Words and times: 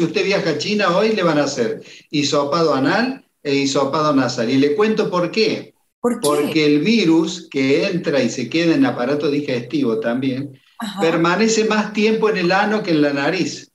usted 0.00 0.24
viaja 0.24 0.50
a 0.50 0.58
China 0.58 0.96
hoy, 0.96 1.12
le 1.12 1.24
van 1.24 1.38
a 1.38 1.44
hacer 1.44 1.82
hisopado 2.10 2.72
anal 2.72 3.24
e 3.42 3.54
hisopado 3.56 4.14
nasal. 4.14 4.48
Y 4.48 4.58
le 4.58 4.76
cuento 4.76 5.10
por 5.10 5.30
qué. 5.30 5.74
Porque 6.00 6.64
el 6.64 6.80
virus 6.80 7.48
que 7.50 7.86
entra 7.86 8.22
y 8.22 8.30
se 8.30 8.48
queda 8.48 8.74
en 8.74 8.80
el 8.80 8.86
aparato 8.86 9.28
digestivo 9.28 9.98
también, 9.98 10.60
permanece 11.00 11.64
más 11.64 11.92
tiempo 11.92 12.30
en 12.30 12.36
el 12.36 12.52
ano 12.52 12.84
que 12.84 12.92
en 12.92 13.02
la 13.02 13.12
nariz. 13.12 13.72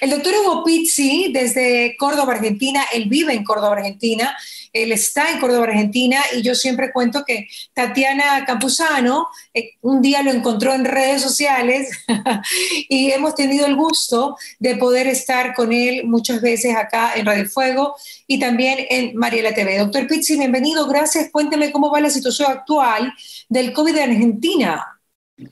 El 0.00 0.10
doctor 0.10 0.32
Hugo 0.34 0.64
Pizzi, 0.64 1.30
desde 1.32 1.96
Córdoba, 1.98 2.34
Argentina, 2.34 2.84
él 2.92 3.08
vive 3.08 3.32
en 3.32 3.44
Córdoba, 3.44 3.76
Argentina, 3.76 4.36
él 4.72 4.92
está 4.92 5.30
en 5.30 5.40
Córdoba, 5.40 5.64
Argentina, 5.64 6.20
y 6.36 6.42
yo 6.42 6.54
siempre 6.54 6.92
cuento 6.92 7.24
que 7.26 7.48
Tatiana 7.72 8.44
Campuzano 8.46 9.28
eh, 9.52 9.72
un 9.80 10.00
día 10.00 10.22
lo 10.22 10.30
encontró 10.30 10.74
en 10.74 10.84
redes 10.84 11.22
sociales 11.22 11.90
y 12.88 13.10
hemos 13.10 13.34
tenido 13.34 13.66
el 13.66 13.76
gusto 13.76 14.36
de 14.58 14.76
poder 14.76 15.06
estar 15.06 15.54
con 15.54 15.72
él 15.72 16.04
muchas 16.04 16.40
veces 16.40 16.76
acá 16.76 17.14
en 17.16 17.26
Radio 17.26 17.46
Fuego 17.46 17.96
y 18.26 18.38
también 18.38 18.86
en 18.90 19.16
Mariela 19.16 19.54
TV. 19.54 19.78
Doctor 19.78 20.06
Pizzi, 20.06 20.36
bienvenido, 20.36 20.86
gracias. 20.86 21.30
Cuénteme 21.32 21.72
cómo 21.72 21.90
va 21.90 22.00
la 22.00 22.10
situación 22.10 22.50
actual 22.50 23.12
del 23.48 23.72
COVID 23.72 23.96
en 23.96 24.10
Argentina. 24.10 24.86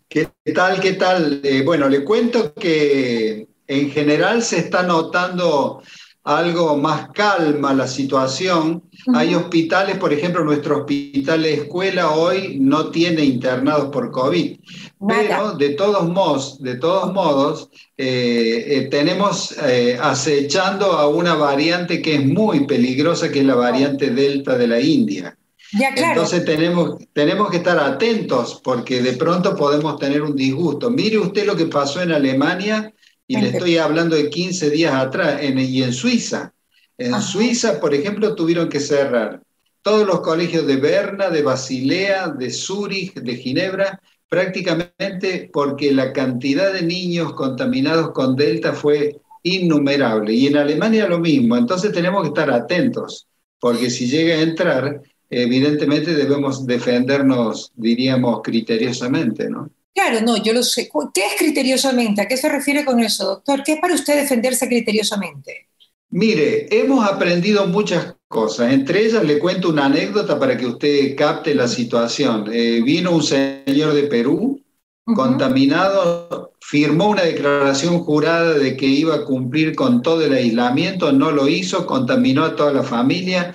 ¿Qué 0.09 0.29
tal? 0.55 0.81
¿Qué 0.81 0.95
tal? 0.95 1.41
Eh, 1.45 1.63
bueno, 1.65 1.89
le 1.89 2.05
cuento 2.05 2.53
que 2.55 3.47
en 3.69 3.91
general 3.91 4.43
se 4.43 4.59
está 4.59 4.83
notando 4.83 5.83
algo 6.27 6.77
más 6.77 7.11
calma 7.15 7.73
la 7.73 7.87
situación. 7.87 8.83
Hay 9.15 9.37
hospitales, 9.37 9.97
por 9.97 10.13
ejemplo, 10.13 10.45
nuestro 10.45 10.79
hospital 10.79 11.43
de 11.43 11.55
escuela 11.55 12.11
hoy 12.11 12.59
no 12.59 12.91
tiene 12.91 13.25
internados 13.25 13.91
por 13.93 14.11
COVID, 14.11 14.59
pero 15.07 15.53
de 15.53 15.71
todos 15.71 16.09
modos, 16.09 16.61
de 16.61 16.75
todos 16.75 17.13
modos 17.13 17.71
eh, 17.97 18.65
eh, 18.67 18.89
tenemos 18.91 19.57
eh, 19.69 19.97
acechando 20.03 20.87
a 20.95 21.07
una 21.07 21.37
variante 21.37 22.03
que 22.03 22.17
es 22.17 22.27
muy 22.27 22.67
peligrosa, 22.67 23.31
que 23.31 23.39
es 23.41 23.47
la 23.47 23.55
variante 23.55 24.11
Delta 24.11 24.59
de 24.59 24.67
la 24.67 24.81
India. 24.81 25.39
Ya, 25.79 25.95
claro. 25.95 26.15
Entonces 26.15 26.45
tenemos, 26.45 26.97
tenemos 27.13 27.51
que 27.51 27.59
estar 27.59 27.79
atentos 27.79 28.61
porque 28.65 29.01
de 29.01 29.13
pronto 29.13 29.55
podemos 29.55 29.97
tener 29.99 30.23
un 30.23 30.35
disgusto. 30.35 30.91
Mire 30.91 31.19
usted 31.19 31.47
lo 31.47 31.55
que 31.55 31.67
pasó 31.67 32.03
en 32.03 32.11
Alemania 32.11 32.93
y 33.27 33.41
le 33.41 33.49
estoy 33.49 33.79
hablando 33.79 34.17
de 34.17 34.31
15 34.31 34.71
días 34.71 34.95
atrás, 34.95 35.43
en, 35.43 35.59
y 35.59 35.83
en 35.83 35.93
Suiza. 35.93 36.55
En 36.99 37.21
Suiza, 37.21 37.81
por 37.81 37.95
ejemplo, 37.95 38.35
tuvieron 38.35 38.69
que 38.69 38.81
cerrar 38.81 39.43
todos 39.87 40.05
los 40.05 40.21
colegios 40.21 40.67
de 40.67 40.77
Berna, 40.77 41.31
de 41.31 41.43
Basilea, 41.43 42.29
de 42.31 42.51
Zúrich, 42.51 43.15
de 43.15 43.37
Ginebra, 43.37 44.01
prácticamente 44.29 45.49
porque 45.53 45.93
la 45.93 46.13
cantidad 46.13 46.73
de 46.73 46.83
niños 46.83 47.35
contaminados 47.35 48.11
con 48.11 48.35
Delta 48.35 48.73
fue 48.73 49.21
innumerable. 49.45 50.33
Y 50.33 50.49
en 50.49 50.57
Alemania 50.57 51.07
lo 51.07 51.21
mismo. 51.21 51.57
Entonces 51.57 51.93
tenemos 51.93 52.23
que 52.23 52.29
estar 52.29 52.51
atentos, 52.51 53.29
porque 53.61 53.91
si 53.91 54.09
llega 54.09 54.35
a 54.35 54.43
entrar, 54.43 55.03
evidentemente 55.31 56.15
debemos 56.15 56.67
defendernos, 56.67 57.71
diríamos, 57.77 58.41
criteriosamente, 58.43 59.49
¿no? 59.49 59.71
Claro, 59.97 60.21
no, 60.21 60.37
yo 60.37 60.53
lo 60.53 60.63
sé. 60.63 60.91
¿Qué 61.15 61.23
es 61.23 61.33
criteriosamente? 61.39 62.21
¿A 62.21 62.29
qué 62.29 62.37
se 62.37 62.51
refiere 62.51 62.85
con 62.85 63.01
eso, 63.01 63.25
doctor? 63.25 63.63
¿Qué 63.65 63.73
es 63.73 63.81
para 63.81 63.95
usted 63.95 64.21
defenderse 64.21 64.69
criteriosamente? 64.69 65.71
Mire, 66.11 66.69
hemos 66.71 67.09
aprendido 67.09 67.67
muchas 67.67 68.15
cosas. 68.29 68.75
Entre 68.75 69.07
ellas 69.07 69.25
le 69.25 69.39
cuento 69.39 69.71
una 69.71 69.87
anécdota 69.87 70.39
para 70.39 70.55
que 70.55 70.67
usted 70.67 71.17
capte 71.17 71.55
la 71.55 71.67
situación. 71.67 72.45
Eh, 72.53 72.83
vino 72.85 73.11
un 73.13 73.23
señor 73.23 73.95
de 73.95 74.03
Perú, 74.03 74.63
contaminado, 75.15 76.53
firmó 76.61 77.09
una 77.09 77.23
declaración 77.23 78.01
jurada 78.01 78.53
de 78.53 78.77
que 78.77 78.85
iba 78.85 79.15
a 79.15 79.25
cumplir 79.25 79.75
con 79.75 80.03
todo 80.03 80.23
el 80.27 80.35
aislamiento, 80.35 81.11
no 81.11 81.31
lo 81.31 81.49
hizo, 81.49 81.87
contaminó 81.87 82.45
a 82.45 82.55
toda 82.55 82.71
la 82.71 82.83
familia, 82.83 83.55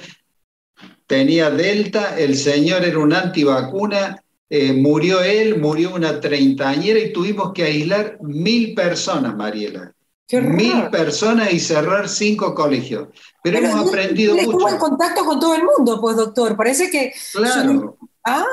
tenía 1.05 1.52
delta, 1.52 2.17
el 2.17 2.36
señor 2.36 2.83
era 2.83 2.98
un 2.98 3.14
antivacuna 3.14 4.20
eh, 4.54 4.73
murió 4.73 5.22
él, 5.22 5.62
murió 5.62 5.95
una 5.95 6.20
treintañera 6.20 7.00
y 7.00 7.14
tuvimos 7.14 7.54
que 7.54 7.64
aislar 7.64 8.17
mil 8.20 8.76
personas, 8.76 9.34
Mariela. 9.34 9.94
Mil 10.30 10.89
personas 10.89 11.54
y 11.54 11.60
cerrar 11.60 12.10
cinco 12.10 12.54
colegios. 12.54 13.08
Pero, 13.42 13.60
hemos 13.60 13.88
aprendido 13.88 14.36
mucho. 14.36 14.52
Estuvo 14.52 14.70
en 14.70 14.78
contacto 14.78 15.23
con 15.23 15.39
todo 15.39 15.56
el 15.56 15.64
mundo, 15.64 16.02
pues, 16.02 16.17
doctor. 16.17 16.58
Parece 16.58 16.89
que. 16.89 17.14
Claro. 17.32 17.98
¿Ah? 18.26 18.45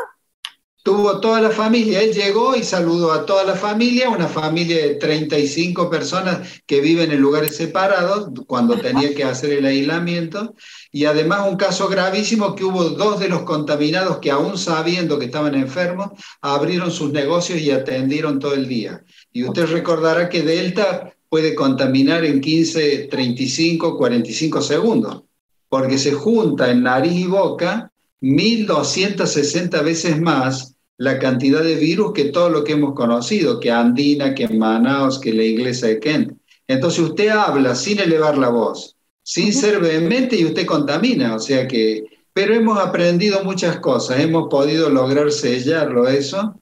Tuvo 0.89 1.21
toda 1.21 1.43
la 1.43 1.51
familia. 1.51 2.01
Él 2.01 2.15
llegó 2.15 2.57
y 2.57 2.63
saludó 2.63 3.13
a 3.13 3.27
toda 3.27 3.45
la 3.45 3.55
familia, 3.55 4.09
una 4.09 4.27
familia 4.27 4.79
de 4.79 4.95
35 4.95 5.91
personas 5.91 6.63
que 6.65 6.81
viven 6.81 7.13
en 7.13 7.21
lugares 7.21 7.57
separados 7.57 8.31
cuando 8.47 8.81
tenía 8.81 9.15
que 9.15 9.23
hacer 9.23 9.53
el 9.53 9.67
aislamiento. 9.67 10.55
Y 10.91 11.05
además 11.05 11.47
un 11.47 11.59
caso 11.59 11.89
gravísimo 11.89 12.55
que 12.55 12.65
hubo 12.65 12.85
dos 12.85 13.21
de 13.21 13.29
los 13.29 13.43
contaminados 13.43 14.17
que 14.17 14.31
aún 14.31 14.57
sabiendo 14.57 15.19
que 15.19 15.27
estaban 15.27 15.55
enfermos, 15.55 16.13
abrieron 16.41 16.91
sus 16.91 17.13
negocios 17.13 17.61
y 17.61 17.71
atendieron 17.71 18.39
todo 18.39 18.55
el 18.55 18.67
día. 18.67 19.05
Y 19.31 19.45
usted 19.45 19.67
recordará 19.67 20.31
que 20.31 20.41
Delta 20.41 21.13
puede 21.29 21.55
contaminar 21.55 22.25
en 22.25 22.41
15, 22.41 23.09
35, 23.11 23.99
45 23.99 24.63
segundos, 24.63 25.23
porque 25.69 25.99
se 25.99 26.13
junta 26.13 26.71
en 26.71 26.85
nariz 26.85 27.13
y 27.13 27.27
boca 27.27 27.93
1260 28.21 29.83
veces 29.83 30.19
más 30.19 30.77
la 30.99 31.19
cantidad 31.19 31.63
de 31.63 31.77
virus 31.77 32.13
que 32.13 32.27
todo 32.27 32.51
lo 32.51 32.65
que 32.65 32.73
hemos 32.73 32.95
conocido, 32.95 33.61
que 33.61 33.71
Andina, 33.71 34.35
que 34.35 34.49
Manaus, 34.49 35.19
que 35.19 35.33
la 35.33 35.45
iglesia 35.45 35.89
de 35.89 36.01
Kent. 36.01 36.33
Entonces 36.67 37.01
usted 37.01 37.29
habla 37.29 37.75
sin 37.75 38.01
elevar 38.01 38.37
la 38.37 38.51
voz, 38.51 38.97
sin 39.23 39.53
ser 39.53 39.81
vehemente 39.81 40.37
y 40.37 40.45
usted 40.45 40.67
contamina, 40.67 41.37
o 41.37 41.39
sea 41.39 41.67
que, 41.67 42.05
pero 42.33 42.55
hemos 42.55 42.79
aprendido 42.79 43.43
muchas 43.45 43.79
cosas, 43.79 44.21
hemos 44.21 44.49
podido 44.49 44.91
lograr 44.91 45.31
sellarlo 45.31 46.09
eso, 46.09 46.61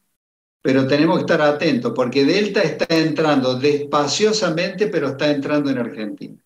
pero 0.62 0.86
tenemos 0.86 1.16
que 1.16 1.22
estar 1.22 1.40
atentos 1.40 1.92
porque 1.94 2.24
Delta 2.24 2.60
está 2.60 2.86
entrando 2.94 3.58
despaciosamente, 3.58 4.88
pero 4.88 5.08
está 5.08 5.30
entrando 5.30 5.70
en 5.70 5.78
Argentina. 5.78 6.36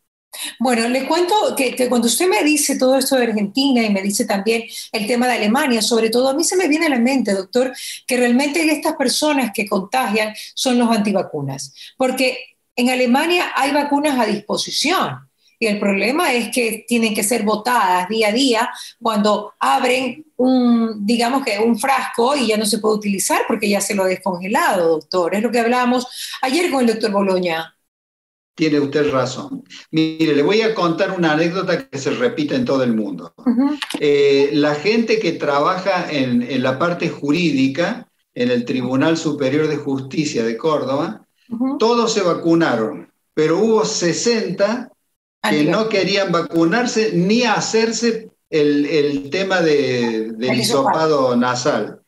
Bueno, 0.59 0.89
le 0.89 1.07
cuento 1.07 1.35
que, 1.57 1.89
cuando 1.89 2.07
usted 2.07 2.29
me 2.29 2.43
dice 2.45 2.79
todo 2.79 2.97
esto 2.97 3.17
de 3.17 3.25
Argentina 3.25 3.83
y 3.83 3.91
me 3.91 4.03
dice 4.03 4.25
también 4.25 4.63
el 4.93 5.07
tema 5.07 5.27
de 5.27 5.35
Alemania, 5.35 5.83
sobre 5.83 6.11
todo 6.11 6.29
a 6.29 6.35
mí 6.35 6.45
se 6.45 6.57
me 6.57 6.69
viene 6.69 6.87
a 6.87 6.91
la 6.91 6.99
mente, 6.99 7.33
doctor, 7.33 7.73
que 8.07 8.17
realmente 8.17 8.71
estas 8.71 8.95
personas 8.95 9.51
que 9.53 9.69
contagian 9.69 10.35
son 10.55 10.79
los 10.79 10.91
antivacunas, 10.91 11.75
porque 11.97 12.39
en 12.77 12.91
Alemania 12.91 13.53
hay 13.55 13.73
vacunas 13.73 14.19
a 14.19 14.27
disposición. 14.27 15.31
Y 15.63 15.67
el 15.67 15.79
problema 15.79 16.33
es 16.33 16.49
que 16.51 16.87
tienen 16.89 17.15
que 17.15 17.23
ser 17.23 17.43
votadas 17.43 18.09
día 18.09 18.29
a 18.29 18.33
día 18.33 18.71
cuando 18.99 19.53
abren 19.61 20.25
un, 20.39 21.05
digamos 21.05 21.45
que 21.45 21.59
un 21.59 21.79
frasco 21.79 22.35
y 22.35 22.47
ya 22.47 22.57
no 22.57 22.65
se 22.65 22.79
puede 22.79 22.95
utilizar 22.95 23.43
porque 23.47 23.69
ya 23.69 23.83
se 23.83 23.95
lo 23.95 24.05
ha 24.05 24.07
descongelado, 24.07 24.89
doctor. 24.89 25.35
Es 25.35 25.43
lo 25.43 25.51
que 25.51 25.61
hablábamos 25.61 26.07
ayer 26.41 26.71
con 26.71 26.81
el 26.81 26.87
doctor 26.87 27.11
Boloña. 27.11 27.77
Tiene 28.55 28.81
usted 28.81 29.11
razón. 29.11 29.65
Mire, 29.91 30.35
le 30.35 30.43
voy 30.43 30.61
a 30.61 30.75
contar 30.75 31.13
una 31.13 31.33
anécdota 31.33 31.89
que 31.89 31.99
se 31.99 32.11
repite 32.11 32.55
en 32.55 32.65
todo 32.65 32.83
el 32.83 32.95
mundo. 32.95 33.33
Eh, 33.99 34.51
la 34.53 34.75
gente 34.75 35.19
que 35.19 35.33
trabaja 35.33 36.11
en, 36.11 36.63
la 36.63 36.79
parte 36.79 37.09
jurídica, 37.09 38.09
en 38.35 38.51
el 38.51 38.65
Tribunal 38.65 39.17
Superior 39.17 39.69
de 39.69 39.77
Justicia 39.77 40.45
de 40.45 40.57
Córdoba, 40.57 41.27
todos 41.79 42.13
se 42.13 42.23
vacunaron, 42.23 43.11
pero 43.35 43.59
hubo 43.59 43.85
60 43.85 44.91
que 45.49 45.65
no 45.65 45.89
querían 45.89 46.31
vacunarse 46.31 47.13
ni 47.15 47.45
hacerse 47.45 48.31
el, 48.51 49.31
tema 49.31 49.61
de, 49.63 50.33
del 50.37 50.59
hisopado 50.59 51.35
nasal. 51.37 52.00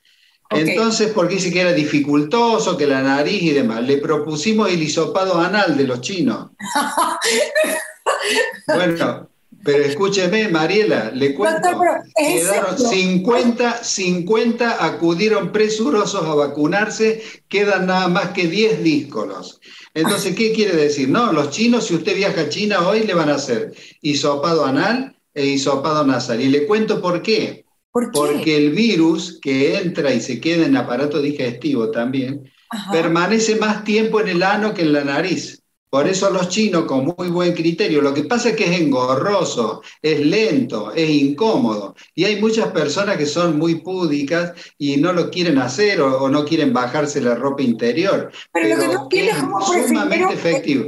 Entonces, 0.54 1.12
porque 1.14 1.36
dice 1.36 1.52
que 1.52 1.60
era 1.60 1.72
dificultoso, 1.72 2.76
que 2.76 2.86
la 2.86 3.02
nariz 3.02 3.42
y 3.42 3.50
demás, 3.50 3.82
le 3.82 3.98
propusimos 3.98 4.70
el 4.70 4.82
hisopado 4.82 5.38
anal 5.38 5.76
de 5.76 5.84
los 5.84 6.00
chinos. 6.00 6.50
bueno, 8.66 9.28
pero 9.64 9.84
escúcheme, 9.84 10.48
Mariela, 10.48 11.10
le 11.12 11.34
cuento. 11.34 11.68
quedaron 12.16 12.78
50, 12.78 13.84
50 13.84 14.84
acudieron 14.84 15.52
presurosos 15.52 16.24
a 16.24 16.34
vacunarse, 16.34 17.22
quedan 17.48 17.86
nada 17.86 18.08
más 18.08 18.30
que 18.30 18.48
10 18.48 18.82
díscolos. 18.82 19.60
Entonces, 19.94 20.34
¿qué 20.34 20.52
quiere 20.52 20.74
decir? 20.74 21.08
No, 21.08 21.32
los 21.32 21.50
chinos, 21.50 21.86
si 21.86 21.94
usted 21.94 22.16
viaja 22.16 22.42
a 22.42 22.48
China 22.48 22.88
hoy, 22.88 23.04
le 23.04 23.14
van 23.14 23.28
a 23.28 23.34
hacer 23.34 23.72
hisopado 24.00 24.64
anal 24.64 25.16
e 25.34 25.46
hisopado 25.46 26.04
nasal. 26.04 26.40
Y 26.40 26.48
le 26.48 26.66
cuento 26.66 27.00
por 27.00 27.22
qué. 27.22 27.61
Porque 27.92 28.56
el 28.56 28.70
virus 28.70 29.38
que 29.40 29.76
entra 29.76 30.14
y 30.14 30.20
se 30.20 30.40
queda 30.40 30.64
en 30.64 30.70
el 30.70 30.76
aparato 30.76 31.20
digestivo 31.20 31.90
también, 31.90 32.50
permanece 32.90 33.56
más 33.56 33.84
tiempo 33.84 34.20
en 34.20 34.28
el 34.28 34.42
ano 34.42 34.72
que 34.72 34.82
en 34.82 34.92
la 34.94 35.04
nariz. 35.04 35.62
Por 35.90 36.08
eso 36.08 36.30
los 36.30 36.48
chinos 36.48 36.86
con 36.86 37.14
muy 37.18 37.28
buen 37.28 37.52
criterio. 37.52 38.00
Lo 38.00 38.14
que 38.14 38.24
pasa 38.24 38.48
es 38.48 38.56
que 38.56 38.64
es 38.64 38.80
engorroso, 38.80 39.82
es 40.00 40.20
lento, 40.20 40.90
es 40.94 41.10
incómodo. 41.10 41.94
Y 42.14 42.24
hay 42.24 42.40
muchas 42.40 42.68
personas 42.68 43.18
que 43.18 43.26
son 43.26 43.58
muy 43.58 43.74
púdicas 43.74 44.54
y 44.78 44.96
no 44.96 45.12
lo 45.12 45.30
quieren 45.30 45.58
hacer 45.58 46.00
o, 46.00 46.30
no 46.30 46.46
quieren 46.46 46.72
bajarse 46.72 47.20
la 47.20 47.34
ropa 47.34 47.62
interior. 47.62 48.32
Pero, 48.52 48.68
lo 48.68 48.80
que 48.80 48.86
no 48.86 49.02
entiendo 49.02 49.32
es 49.32 49.38
cómo 49.42 49.60
sumamente 49.60 50.32
efectivo. 50.32 50.84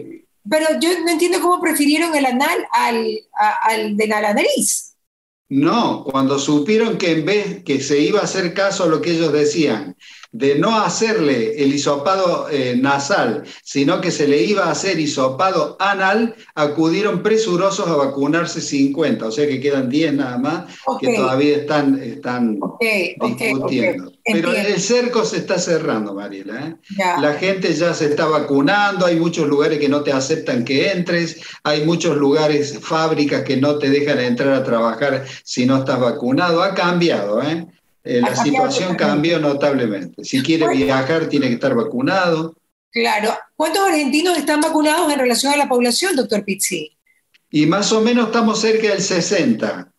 Pero 0.48 0.66
yo 0.80 0.88
no 1.00 1.10
entiendo 1.10 1.38
cómo 1.42 1.60
prefirieron 1.60 2.14
el 2.14 2.24
anal 2.24 2.66
al, 2.72 3.18
al 3.62 3.98
de 3.98 4.06
la 4.06 4.32
nariz. 4.32 4.93
No, 5.48 6.04
cuando 6.04 6.38
supieron 6.38 6.96
que 6.96 7.12
en 7.12 7.24
vez 7.24 7.62
que 7.64 7.80
se 7.80 8.00
iba 8.00 8.20
a 8.20 8.24
hacer 8.24 8.54
caso 8.54 8.84
a 8.84 8.88
lo 8.88 9.00
que 9.02 9.12
ellos 9.12 9.32
decían, 9.32 9.96
de 10.34 10.58
no 10.58 10.80
hacerle 10.80 11.62
el 11.62 11.72
hisopado 11.72 12.48
eh, 12.50 12.76
nasal, 12.76 13.44
sino 13.62 14.00
que 14.00 14.10
se 14.10 14.26
le 14.26 14.42
iba 14.42 14.64
a 14.64 14.72
hacer 14.72 14.98
hisopado 14.98 15.76
anal, 15.78 16.34
acudieron 16.56 17.22
presurosos 17.22 17.86
a 17.86 17.94
vacunarse 17.94 18.60
50, 18.60 19.26
o 19.26 19.30
sea 19.30 19.46
que 19.46 19.60
quedan 19.60 19.88
10 19.88 20.14
nada 20.14 20.38
más 20.38 20.64
que 21.00 21.14
todavía 21.14 21.58
están, 21.58 22.02
están 22.02 22.58
discutiendo. 23.38 24.12
Pero 24.24 24.52
el 24.52 24.80
cerco 24.80 25.24
se 25.24 25.36
está 25.36 25.56
cerrando, 25.56 26.14
Mariela. 26.14 26.66
¿eh? 26.66 26.76
La 27.20 27.34
gente 27.34 27.72
ya 27.72 27.94
se 27.94 28.06
está 28.06 28.26
vacunando, 28.26 29.06
hay 29.06 29.20
muchos 29.20 29.46
lugares 29.46 29.78
que 29.78 29.88
no 29.88 30.02
te 30.02 30.12
aceptan 30.12 30.64
que 30.64 30.90
entres, 30.90 31.42
hay 31.62 31.84
muchos 31.84 32.16
lugares, 32.16 32.76
fábricas 32.80 33.42
que 33.42 33.56
no 33.56 33.78
te 33.78 33.88
dejan 33.88 34.18
entrar 34.18 34.52
a 34.52 34.64
trabajar 34.64 35.24
si 35.44 35.64
no 35.64 35.78
estás 35.78 36.00
vacunado. 36.00 36.60
Ha 36.60 36.74
cambiado, 36.74 37.40
¿eh? 37.40 37.68
Eh, 38.04 38.20
la 38.20 38.36
situación 38.36 38.94
cambió 38.96 39.38
notablemente. 39.38 40.24
Si 40.24 40.42
quiere 40.42 40.68
viajar, 40.68 41.26
tiene 41.26 41.48
que 41.48 41.54
estar 41.54 41.74
vacunado. 41.74 42.54
Claro. 42.90 43.34
¿Cuántos 43.56 43.88
argentinos 43.88 44.36
están 44.36 44.60
vacunados 44.60 45.10
en 45.10 45.18
relación 45.18 45.54
a 45.54 45.56
la 45.56 45.66
población, 45.68 46.14
doctor 46.14 46.44
Pizzi? 46.44 46.94
Y 47.50 47.64
más 47.66 47.90
o 47.92 48.02
menos 48.02 48.26
estamos 48.26 48.60
cerca 48.60 48.88
del 48.88 49.00
60. 49.00 49.90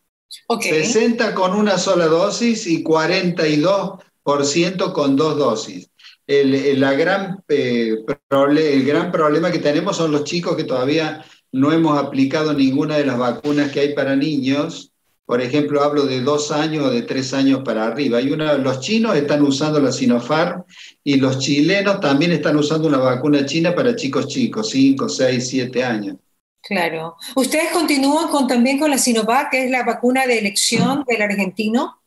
60 0.59 1.33
con 1.33 1.55
una 1.55 1.79
sola 1.79 2.05
dosis 2.05 2.67
y 2.67 2.83
42% 2.83 4.93
con 4.93 5.15
dos 5.15 5.37
dosis. 5.37 5.89
El, 6.27 6.79
la 6.79 6.93
gran, 6.93 7.43
eh, 7.47 7.95
el 8.29 8.85
gran 8.85 9.11
problema 9.11 9.51
que 9.51 9.59
tenemos 9.59 9.97
son 9.97 10.11
los 10.11 10.23
chicos 10.23 10.55
que 10.55 10.63
todavía 10.63 11.25
no 11.51 11.71
hemos 11.71 11.97
aplicado 11.97 12.53
ninguna 12.53 12.97
de 12.97 13.05
las 13.05 13.17
vacunas 13.17 13.71
que 13.71 13.79
hay 13.79 13.93
para 13.93 14.15
niños 14.15 14.91
por 15.25 15.41
ejemplo, 15.41 15.83
hablo 15.83 16.05
de 16.05 16.21
dos 16.21 16.51
años 16.51 16.85
o 16.85 16.91
de 16.91 17.01
tres 17.01 17.33
años 17.33 17.61
para 17.65 17.87
arriba. 17.87 18.19
Hay 18.19 18.31
una, 18.31 18.53
los 18.55 18.79
chinos 18.79 19.15
están 19.15 19.41
usando 19.41 19.79
la 19.79 19.91
Sinopharm 19.91 20.63
y 21.03 21.15
los 21.15 21.39
chilenos 21.39 21.99
también 21.99 22.31
están 22.31 22.55
usando 22.57 22.87
una 22.87 22.99
vacuna 22.99 23.45
china 23.45 23.73
para 23.73 23.95
chicos 23.95 24.27
chicos, 24.27 24.69
cinco, 24.69 25.09
seis, 25.09 25.47
siete 25.47 25.83
años. 25.83 26.17
Claro. 26.61 27.15
¿Ustedes 27.35 27.71
continúan 27.71 28.27
con, 28.29 28.47
también 28.47 28.79
con 28.79 28.91
la 28.91 28.97
Sinovac, 28.99 29.49
que 29.49 29.65
es 29.65 29.71
la 29.71 29.83
vacuna 29.83 30.27
de 30.27 30.39
elección 30.39 31.03
del 31.07 31.21
argentino? 31.23 32.01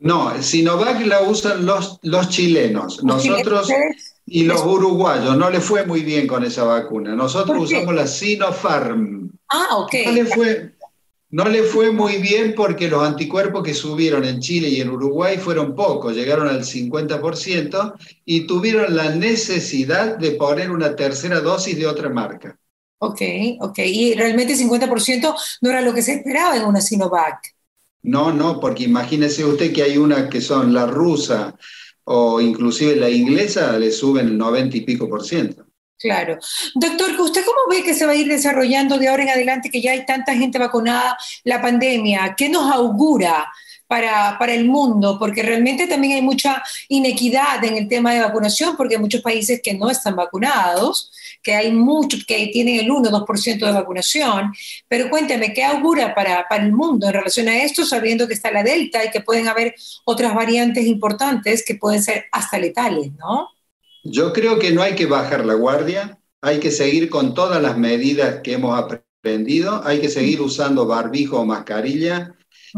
No, 0.00 0.42
Sinovac 0.42 1.00
la 1.06 1.22
usan 1.22 1.66
los, 1.66 1.98
los 2.02 2.28
chilenos. 2.30 3.02
Nosotros 3.04 3.68
y 4.24 4.44
los 4.44 4.62
uruguayos 4.62 5.36
no 5.36 5.50
le 5.50 5.60
fue 5.60 5.84
muy 5.86 6.02
bien 6.02 6.26
con 6.26 6.44
esa 6.44 6.64
vacuna. 6.64 7.14
Nosotros 7.14 7.64
usamos 7.64 7.94
la 7.94 8.06
Sinopharm. 8.06 9.30
Ah, 9.50 9.76
ok. 9.76 9.94
No 10.06 10.12
le 10.12 10.24
fue, 10.26 10.74
no 11.30 11.44
le 11.48 11.62
fue 11.62 11.90
muy 11.92 12.16
bien 12.16 12.54
porque 12.56 12.88
los 12.88 13.06
anticuerpos 13.06 13.62
que 13.62 13.74
subieron 13.74 14.24
en 14.24 14.40
Chile 14.40 14.68
y 14.68 14.80
en 14.80 14.88
Uruguay 14.88 15.36
fueron 15.36 15.74
pocos, 15.74 16.14
llegaron 16.14 16.48
al 16.48 16.64
50% 16.64 17.94
y 18.24 18.46
tuvieron 18.46 18.96
la 18.96 19.14
necesidad 19.14 20.16
de 20.16 20.32
poner 20.32 20.70
una 20.70 20.96
tercera 20.96 21.40
dosis 21.40 21.76
de 21.76 21.86
otra 21.86 22.08
marca. 22.08 22.58
Ok, 23.00 23.20
ok. 23.60 23.78
Y 23.84 24.14
realmente 24.14 24.56
50% 24.56 25.34
no 25.60 25.70
era 25.70 25.82
lo 25.82 25.94
que 25.94 26.02
se 26.02 26.14
esperaba 26.14 26.56
en 26.56 26.64
una 26.64 26.80
Sinovac. 26.80 27.54
No, 28.02 28.32
no, 28.32 28.58
porque 28.58 28.84
imagínese 28.84 29.44
usted 29.44 29.72
que 29.72 29.82
hay 29.82 29.98
una 29.98 30.28
que 30.28 30.40
son 30.40 30.72
la 30.72 30.86
rusa 30.86 31.54
o 32.04 32.40
inclusive 32.40 32.96
la 32.96 33.10
inglesa, 33.10 33.78
le 33.78 33.92
suben 33.92 34.28
el 34.28 34.38
90 34.38 34.78
y 34.78 34.80
pico 34.80 35.08
por 35.08 35.22
ciento. 35.24 35.67
Claro. 35.98 36.38
Doctor, 36.74 37.20
¿usted 37.20 37.44
cómo 37.44 37.58
ve 37.68 37.82
que 37.82 37.92
se 37.92 38.06
va 38.06 38.12
a 38.12 38.16
ir 38.16 38.28
desarrollando 38.28 38.98
de 38.98 39.08
ahora 39.08 39.24
en 39.24 39.30
adelante 39.30 39.68
que 39.68 39.80
ya 39.80 39.92
hay 39.92 40.06
tanta 40.06 40.34
gente 40.34 40.58
vacunada 40.58 41.18
la 41.42 41.60
pandemia? 41.60 42.34
¿Qué 42.36 42.48
nos 42.48 42.70
augura? 42.72 43.48
Para, 43.88 44.36
para, 44.38 44.52
el 44.52 44.66
mundo, 44.66 45.16
porque 45.18 45.42
realmente 45.42 45.86
también 45.86 46.12
hay 46.12 46.20
mucha 46.20 46.62
inequidad 46.88 47.64
en 47.64 47.74
el 47.74 47.88
tema 47.88 48.12
de 48.12 48.20
vacunación, 48.20 48.76
porque 48.76 48.96
hay 48.96 49.00
muchos 49.00 49.22
países 49.22 49.62
que 49.62 49.72
no 49.72 49.88
están 49.88 50.14
vacunados, 50.14 51.10
que 51.42 51.54
hay 51.54 51.72
muchos 51.72 52.26
que 52.26 52.48
tienen 52.48 52.80
el 52.80 52.90
1 52.90 53.08
o 53.08 53.26
2% 53.26 53.64
de 53.64 53.72
vacunación. 53.72 54.52
Pero 54.88 55.08
cuénteme, 55.08 55.54
¿qué 55.54 55.64
augura 55.64 56.14
para, 56.14 56.46
para 56.46 56.64
el 56.64 56.72
mundo 56.72 57.06
en 57.06 57.14
relación 57.14 57.48
a 57.48 57.62
esto, 57.62 57.86
sabiendo 57.86 58.28
que 58.28 58.34
está 58.34 58.50
la 58.50 58.62
Delta 58.62 59.02
y 59.06 59.10
que 59.10 59.22
pueden 59.22 59.48
haber 59.48 59.74
otras 60.04 60.34
variantes 60.34 60.84
importantes 60.84 61.64
que 61.64 61.76
pueden 61.76 62.02
ser 62.02 62.26
hasta 62.30 62.58
letales, 62.58 63.10
¿no? 63.14 63.48
Yo 64.10 64.32
creo 64.32 64.58
que 64.58 64.72
no 64.72 64.82
hay 64.82 64.94
que 64.94 65.06
bajar 65.06 65.44
la 65.44 65.54
guardia, 65.54 66.18
hay 66.40 66.58
que 66.58 66.70
seguir 66.70 67.10
con 67.10 67.34
todas 67.34 67.60
las 67.60 67.76
medidas 67.76 68.40
que 68.42 68.54
hemos 68.54 68.78
aprendido, 68.78 69.82
hay 69.84 70.00
que 70.00 70.08
seguir 70.08 70.40
usando 70.40 70.86
barbijo 70.86 71.40
o 71.40 71.44
mascarilla 71.44 72.34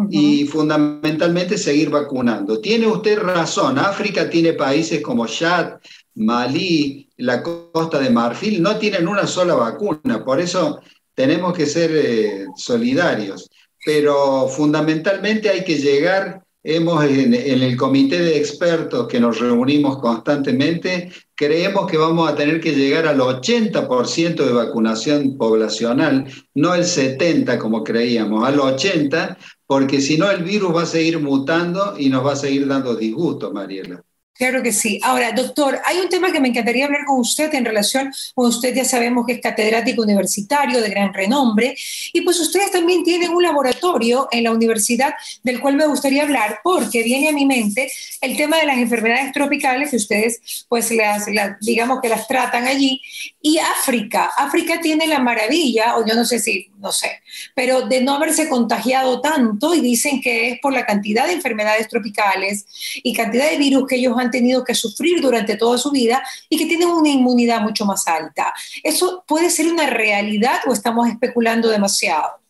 y 0.09 0.45
fundamentalmente 0.47 1.59
seguir 1.59 1.91
vacunando. 1.91 2.61
Tiene 2.61 2.87
usted 2.87 3.19
razón, 3.19 3.79
África 3.79 4.29
tiene 4.29 4.55
países 4.55 5.01
como 5.03 5.27
Chad, 5.27 5.75
Malí, 6.15 7.09
la 7.19 7.43
costa 7.43 7.99
de 7.99 8.11
Marfil, 8.11 8.63
no 8.63 8.77
tienen 8.77 9.07
una 9.09 9.27
sola 9.27 9.55
vacuna, 9.55 10.25
por 10.25 10.41
eso 10.41 10.81
tenemos 11.15 11.57
que 11.57 11.67
ser 11.67 11.91
eh, 11.95 12.47
solidarios, 12.57 13.49
pero 13.85 14.49
fundamentalmente 14.49 15.49
hay 15.49 15.65
que 15.65 15.79
llegar 15.79 16.43
Hemos 16.63 17.03
en, 17.05 17.33
el 17.33 17.77
comité 17.77 18.19
de 18.19 18.37
expertos 18.37 19.09
que 19.09 19.19
nos 19.19 19.41
reunimos 19.41 19.99
constantemente, 19.99 21.11
creemos 21.35 21.91
que 21.91 21.97
vamos 21.97 22.31
a 22.31 22.35
tener 22.35 22.61
que 22.61 22.75
llegar 22.75 23.07
al 23.07 23.19
80% 23.21 24.35
de 24.45 24.53
vacunación 24.53 25.39
poblacional, 25.39 26.27
no 26.55 26.75
el 26.75 26.83
70% 26.83 27.59
como 27.59 27.83
creíamos, 27.83 28.47
al 28.47 28.59
80%, 28.59 29.37
porque 29.67 30.03
si 30.03 30.19
no 30.19 30.31
el 30.31 30.45
virus 30.45 30.77
va 30.77 30.83
a 30.83 30.87
seguir 30.87 31.19
mutando 31.19 31.95
y 31.99 32.11
nos 32.11 32.27
va 32.27 32.33
a 32.33 32.37
seguir 32.37 32.67
dando 32.67 32.95
disgusto, 32.95 33.53
Mariela. 33.53 34.03
Claro 34.41 34.63
que 34.63 34.73
sí. 34.73 34.99
Ahora, 35.03 35.33
doctor, 35.33 35.83
hay 35.85 35.99
un 35.99 36.09
tema 36.09 36.33
que 36.33 36.41
me 36.41 36.49
encantaría 36.49 36.87
hablar 36.87 37.05
con 37.05 37.21
usted 37.21 37.53
en 37.53 37.63
relación 37.63 38.11
con 38.35 38.49
usted, 38.49 38.75
ya 38.75 38.87
sabemos 38.87 39.27
que 39.27 39.35
es 39.35 39.41
catedrático 39.43 40.01
universitario 40.01 40.81
de 40.81 40.89
gran 40.89 41.13
renombre, 41.13 41.77
y 42.15 42.23
pues 42.23 42.41
ustedes 42.41 42.71
también 42.71 43.05
tienen 43.05 43.33
un 43.33 43.43
laboratorio 43.43 44.29
en 44.31 44.45
la 44.45 44.53
universidad 44.53 45.13
del 45.43 45.61
cual 45.61 45.77
me 45.77 45.87
gustaría 45.87 46.23
hablar, 46.23 46.61
porque 46.65 47.03
viene 47.03 47.29
a 47.29 47.33
mi 47.33 47.45
mente 47.45 47.93
el 48.23 48.35
tema 48.39 48.57
de 48.57 48.65
las 48.65 48.79
enfermedades 48.79 49.31
tropicales 49.33 49.91
que 49.91 49.97
ustedes, 49.97 50.65
pues, 50.71 50.91
las, 50.91 51.27
digamos 51.61 52.01
que 52.01 52.09
las 52.09 52.27
tratan 52.27 52.67
allí, 52.67 53.03
y 53.43 53.59
África. 53.59 54.31
África 54.37 54.81
tiene 54.81 55.07
la 55.07 55.19
maravilla, 55.19 55.97
o 55.97 56.07
yo 56.07 56.15
no 56.15 56.25
sé 56.25 56.39
si, 56.39 56.71
no 56.79 56.93
sé, 56.93 57.23
pero 57.55 57.83
de 57.83 58.03
no 58.03 58.15
haberse 58.15 58.49
contagiado 58.49 59.21
tanto, 59.21 59.75
y 59.75 59.81
dicen 59.81 60.21
que 60.21 60.51
es 60.51 60.61
por 60.61 60.73
la 60.73 60.85
cantidad 60.85 61.27
de 61.27 61.33
enfermedades 61.33 61.89
tropicales 61.89 62.67
y 63.03 63.15
cantidad 63.15 63.51
de 63.51 63.59
virus 63.59 63.87
que 63.87 63.97
ellos 63.97 64.17
han 64.19 64.31
tenido 64.31 64.65
que 64.65 64.75
sufrir 64.75 65.21
durante 65.21 65.57
toda 65.57 65.79
su 65.79 65.91
vida 65.91 66.23
y 66.49 66.59
que 66.59 66.67
tienen 66.67 66.89
una 66.89 67.09
inmunidad 67.09 67.61
mucho 67.61 67.85
más 67.85 68.07
alta. 68.07 68.53
¿Eso 68.83 69.25
puede 69.27 69.51
ser 69.51 69.67
una 69.69 69.87
realidad 69.87 70.61
o 70.67 70.73
estamos 70.73 71.09
especulando 71.09 71.69
demasiado? 71.69 72.41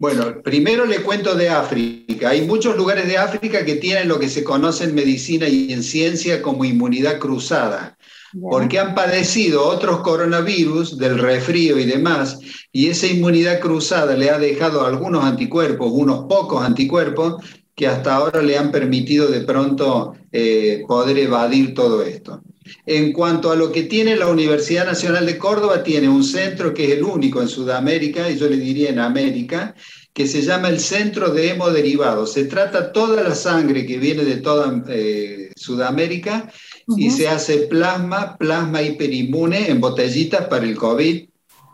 Bueno, 0.00 0.40
primero 0.42 0.86
le 0.86 1.02
cuento 1.02 1.34
de 1.34 1.50
África. 1.50 2.30
Hay 2.30 2.46
muchos 2.46 2.74
lugares 2.74 3.06
de 3.06 3.18
África 3.18 3.66
que 3.66 3.74
tienen 3.74 4.08
lo 4.08 4.18
que 4.18 4.30
se 4.30 4.42
conoce 4.42 4.84
en 4.84 4.94
medicina 4.94 5.46
y 5.46 5.74
en 5.74 5.82
ciencia 5.82 6.40
como 6.40 6.64
inmunidad 6.64 7.18
cruzada, 7.18 7.98
porque 8.38 8.78
han 8.78 8.94
padecido 8.94 9.66
otros 9.66 10.00
coronavirus 10.00 10.98
del 10.98 11.18
resfrío 11.18 11.78
y 11.78 11.84
demás, 11.84 12.38
y 12.72 12.88
esa 12.88 13.06
inmunidad 13.06 13.60
cruzada 13.60 14.16
le 14.16 14.30
ha 14.30 14.38
dejado 14.38 14.84
algunos 14.84 15.24
anticuerpos, 15.24 15.90
unos 15.92 16.26
pocos 16.26 16.62
anticuerpos, 16.62 17.42
que 17.74 17.86
hasta 17.86 18.14
ahora 18.14 18.42
le 18.42 18.58
han 18.58 18.70
permitido 18.70 19.28
de 19.28 19.40
pronto 19.40 20.14
eh, 20.32 20.84
poder 20.86 21.18
evadir 21.18 21.74
todo 21.74 22.02
esto. 22.02 22.42
En 22.86 23.12
cuanto 23.12 23.50
a 23.50 23.56
lo 23.56 23.72
que 23.72 23.84
tiene 23.84 24.16
la 24.16 24.28
Universidad 24.28 24.86
Nacional 24.86 25.26
de 25.26 25.38
Córdoba, 25.38 25.82
tiene 25.82 26.08
un 26.08 26.22
centro 26.22 26.74
que 26.74 26.84
es 26.84 26.90
el 26.92 27.02
único 27.02 27.40
en 27.40 27.48
Sudamérica, 27.48 28.30
y 28.30 28.38
yo 28.38 28.48
le 28.48 28.58
diría 28.58 28.90
en 28.90 28.98
América, 28.98 29.74
que 30.12 30.26
se 30.26 30.42
llama 30.42 30.68
el 30.68 30.80
Centro 30.80 31.30
de 31.30 31.50
Hemoderivados. 31.50 32.32
Se 32.32 32.44
trata 32.44 32.92
toda 32.92 33.22
la 33.22 33.34
sangre 33.34 33.86
que 33.86 33.98
viene 33.98 34.24
de 34.24 34.36
toda 34.36 34.82
eh, 34.88 35.50
Sudamérica 35.56 36.52
y 36.96 37.10
se 37.10 37.28
hace 37.28 37.58
plasma, 37.68 38.36
plasma 38.36 38.82
hiperinmune 38.82 39.70
en 39.70 39.80
botellitas 39.80 40.46
para 40.48 40.64
el 40.64 40.76
COVID. 40.76 41.28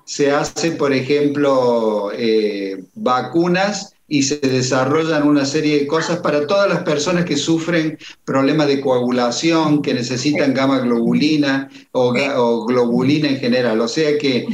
Se 0.05 0.31
hace, 0.31 0.73
por 0.73 0.93
ejemplo, 0.93 2.11
eh, 2.17 2.85
vacunas 2.95 3.95
y 4.09 4.23
se 4.23 4.37
desarrollan 4.37 5.27
una 5.27 5.45
serie 5.45 5.81
de 5.81 5.87
cosas 5.87 6.21
para 6.21 6.47
todas 6.47 6.69
las 6.69 6.83
personas 6.83 7.25
que 7.25 7.37
sufren 7.37 7.99
problemas 8.25 8.69
de 8.69 8.81
coagulación, 8.81 9.83
que 9.83 9.95
necesitan 9.95 10.55
gamma 10.55 10.79
globulina 10.79 11.69
o, 11.93 12.15
o 12.37 12.67
globulina 12.67 13.29
en 13.29 13.39
general. 13.39 13.81
O 13.81 13.89
sea 13.89 14.17
que 14.17 14.47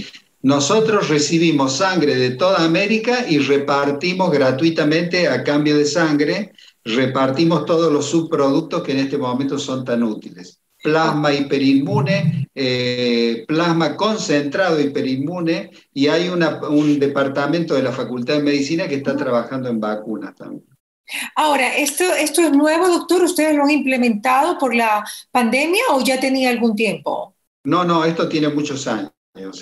nosotros 0.42 1.09
recibimos 1.09 1.76
sangre 1.76 2.16
de 2.16 2.30
toda 2.30 2.64
América 2.64 3.26
y 3.28 3.38
repartimos 3.38 4.32
gratuitamente 4.32 5.28
a 5.28 5.44
cambio 5.44 5.78
de 5.78 5.85
sangre, 5.85 6.52
repartimos 6.85 7.65
todos 7.65 7.93
los 7.93 8.07
subproductos 8.07 8.83
que 8.83 8.93
en 8.93 8.99
este 8.99 9.19
momento 9.19 9.59
son 9.59 9.85
tan 9.85 10.03
útiles 10.03 10.62
plasma 10.83 11.33
hiperinmune, 11.33 12.49
eh, 12.55 13.45
plasma 13.47 13.97
concentrado 13.97 14.81
hiperinmune, 14.81 15.71
y 15.95 16.09
hay 16.09 16.29
un 16.29 16.99
departamento 16.99 17.75
de 17.75 17.85
la 17.85 17.93
Facultad 17.93 18.35
de 18.35 18.43
Medicina 18.43 18.89
que 18.89 18.97
está 18.97 19.17
trabajando 19.17 19.69
en 19.69 19.81
vacunas 19.81 20.35
también. 20.35 20.65
Ahora, 21.37 21.77
¿esto, 21.77 22.05
¿esto 22.15 22.43
es 22.43 22.53
nuevo, 22.53 22.89
doctor? 22.89 23.23
¿Ustedes 23.23 23.55
lo 23.55 23.65
han 23.65 23.71
implementado 23.71 24.59
por 24.59 24.75
la 24.75 25.05
pandemia 25.31 25.83
o 25.93 26.03
ya 26.03 26.19
tenía 26.19 26.51
algún 26.51 26.75
tiempo? 26.75 27.37
No, 27.65 27.85
no, 27.85 28.05
esto 28.05 28.29
tiene 28.29 28.49
muchos 28.49 28.87
años. 28.87 29.12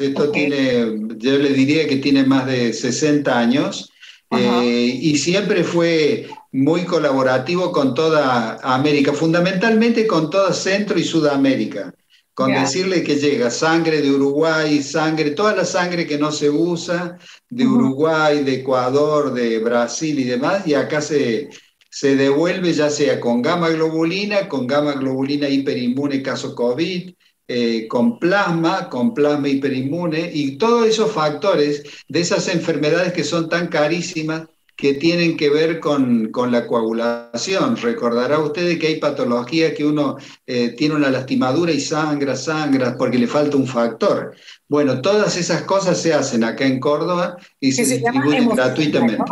Esto 0.00 0.30
tiene, 0.30 0.86
yo 1.16 1.38
le 1.38 1.50
diría 1.50 1.86
que 1.86 1.96
tiene 1.96 2.24
más 2.24 2.46
de 2.46 2.72
60 2.72 3.38
años. 3.38 3.90
Eh, 4.32 4.98
y 5.00 5.18
siempre 5.18 5.64
fue 5.64 6.28
muy 6.52 6.84
colaborativo 6.84 7.72
con 7.72 7.94
toda 7.94 8.58
América, 8.62 9.12
fundamentalmente 9.12 10.06
con 10.06 10.30
toda 10.30 10.52
Centro 10.52 10.98
y 10.98 11.04
Sudamérica, 11.04 11.94
con 12.34 12.52
decirle 12.52 13.02
que 13.02 13.16
llega 13.16 13.50
sangre 13.50 14.00
de 14.00 14.10
Uruguay, 14.10 14.82
sangre, 14.82 15.32
toda 15.32 15.54
la 15.54 15.64
sangre 15.64 16.06
que 16.06 16.18
no 16.18 16.32
se 16.32 16.48
usa, 16.48 17.18
de 17.48 17.66
Uruguay, 17.66 18.42
de 18.42 18.54
Ecuador, 18.54 19.32
de 19.32 19.58
Brasil 19.58 20.18
y 20.18 20.24
demás, 20.24 20.66
y 20.66 20.74
acá 20.74 21.00
se, 21.00 21.50
se 21.90 22.16
devuelve 22.16 22.72
ya 22.72 22.88
sea 22.88 23.20
con 23.20 23.42
gamma 23.42 23.68
globulina, 23.68 24.48
con 24.48 24.66
gamma 24.66 24.94
globulina 24.94 25.48
hiperinmune 25.48 26.22
caso 26.22 26.54
COVID, 26.54 27.12
eh, 27.52 27.88
con 27.88 28.18
plasma, 28.18 28.88
con 28.88 29.12
plasma 29.12 29.48
hiperinmune 29.48 30.30
y 30.32 30.56
todos 30.56 30.86
esos 30.86 31.10
factores 31.12 31.82
de 32.08 32.20
esas 32.20 32.46
enfermedades 32.48 33.12
que 33.12 33.24
son 33.24 33.48
tan 33.48 33.66
carísimas 33.66 34.44
que 34.80 34.94
tienen 34.94 35.36
que 35.36 35.50
ver 35.50 35.78
con, 35.78 36.32
la 36.50 36.66
coagulación. 36.66 37.76
Recordará 37.76 38.38
usted 38.38 38.78
que 38.78 38.86
hay 38.86 38.96
patologías 38.96 39.74
que 39.74 39.84
uno 39.84 40.16
eh, 40.46 40.70
tiene 40.70 40.94
una 40.94 41.10
lastimadura 41.10 41.70
y 41.70 41.80
sangra, 41.80 42.34
sangra, 42.34 42.96
porque 42.96 43.18
le 43.18 43.26
falta 43.26 43.58
un 43.58 43.66
factor. 43.66 44.34
Bueno, 44.68 45.02
todas 45.02 45.36
esas 45.36 45.62
cosas 45.62 46.00
se 46.00 46.14
hacen 46.14 46.44
acá 46.44 46.64
en 46.64 46.80
Córdoba 46.80 47.36
y 47.60 47.72
se, 47.72 47.84
distribuyen 47.84 48.48
gratuitamente. 48.48 49.30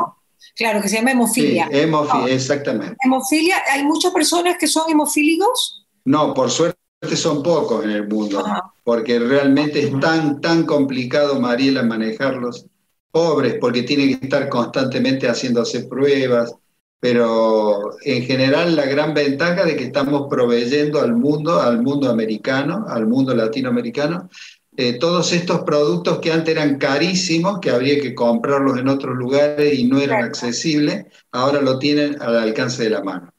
Claro, 0.55 0.83
que 0.83 0.89
se 0.91 0.97
llama 0.97 1.13
hemofilia. 1.13 1.69
Sí, 1.71 1.79
hemofilia, 1.79 2.35
exactamente. 2.35 2.97
Hemofilia, 3.03 3.57
¿hay 3.73 3.85
muchas 3.85 4.13
personas 4.13 4.57
que 4.59 4.67
son 4.67 4.91
hemofílicos? 4.91 5.87
No, 6.05 6.35
por 6.35 6.51
suerte 6.51 6.79
son 7.15 7.43
pocos 7.43 7.85
en 7.85 7.91
el 7.91 8.07
mundo, 8.07 8.45
porque 8.85 9.19
realmente 9.19 9.87
es 9.87 10.01
tan, 10.01 10.43
tan 10.43 10.65
complicado, 10.65 11.41
Mariela, 11.41 11.83
manejarlos. 11.83 12.67
Pobres, 13.11 13.57
porque 13.61 13.83
tienen 13.83 14.19
que 14.19 14.27
estar 14.27 14.49
constantemente 14.49 15.29
haciéndose 15.29 15.85
pruebas, 15.85 16.55
pero 17.01 17.97
en 18.03 18.23
general 18.25 18.75
la 18.77 18.87
gran 18.87 19.15
ventaja 19.15 19.65
de 19.65 19.77
que 19.77 19.85
estamos 19.85 20.27
proveyendo 20.29 21.01
al 21.01 21.15
mundo, 21.15 21.61
al 21.61 21.83
mundo 21.83 22.11
americano, 22.11 22.85
al 22.89 23.07
mundo 23.07 23.35
latinoamericano, 23.35 24.29
eh, 24.77 24.99
todos 24.99 25.33
estos 25.33 25.63
productos 25.63 26.21
que 26.21 26.31
antes 26.31 26.55
eran 26.55 26.79
carísimos, 26.79 27.59
que 27.59 27.71
habría 27.71 28.01
que 28.01 28.15
comprarlos 28.15 28.79
en 28.79 28.89
otros 28.89 29.17
lugares 29.17 29.77
y 29.77 29.85
no 29.85 30.01
eran 30.01 30.23
accesibles, 30.23 31.07
ahora 31.33 31.61
lo 31.61 31.81
tienen 31.81 32.21
al 32.23 32.37
alcance 32.39 32.85
de 32.85 32.91
la 32.91 33.03
mano. 33.03 33.33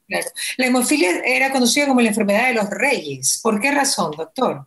La 0.58 0.66
hemofilia 0.66 1.20
era 1.24 1.50
conocida 1.50 1.86
como 1.86 2.02
la 2.02 2.08
enfermedad 2.08 2.48
de 2.48 2.54
los 2.54 2.68
reyes. 2.68 3.40
¿Por 3.42 3.58
qué 3.58 3.70
razón, 3.70 4.10
doctor? 4.16 4.66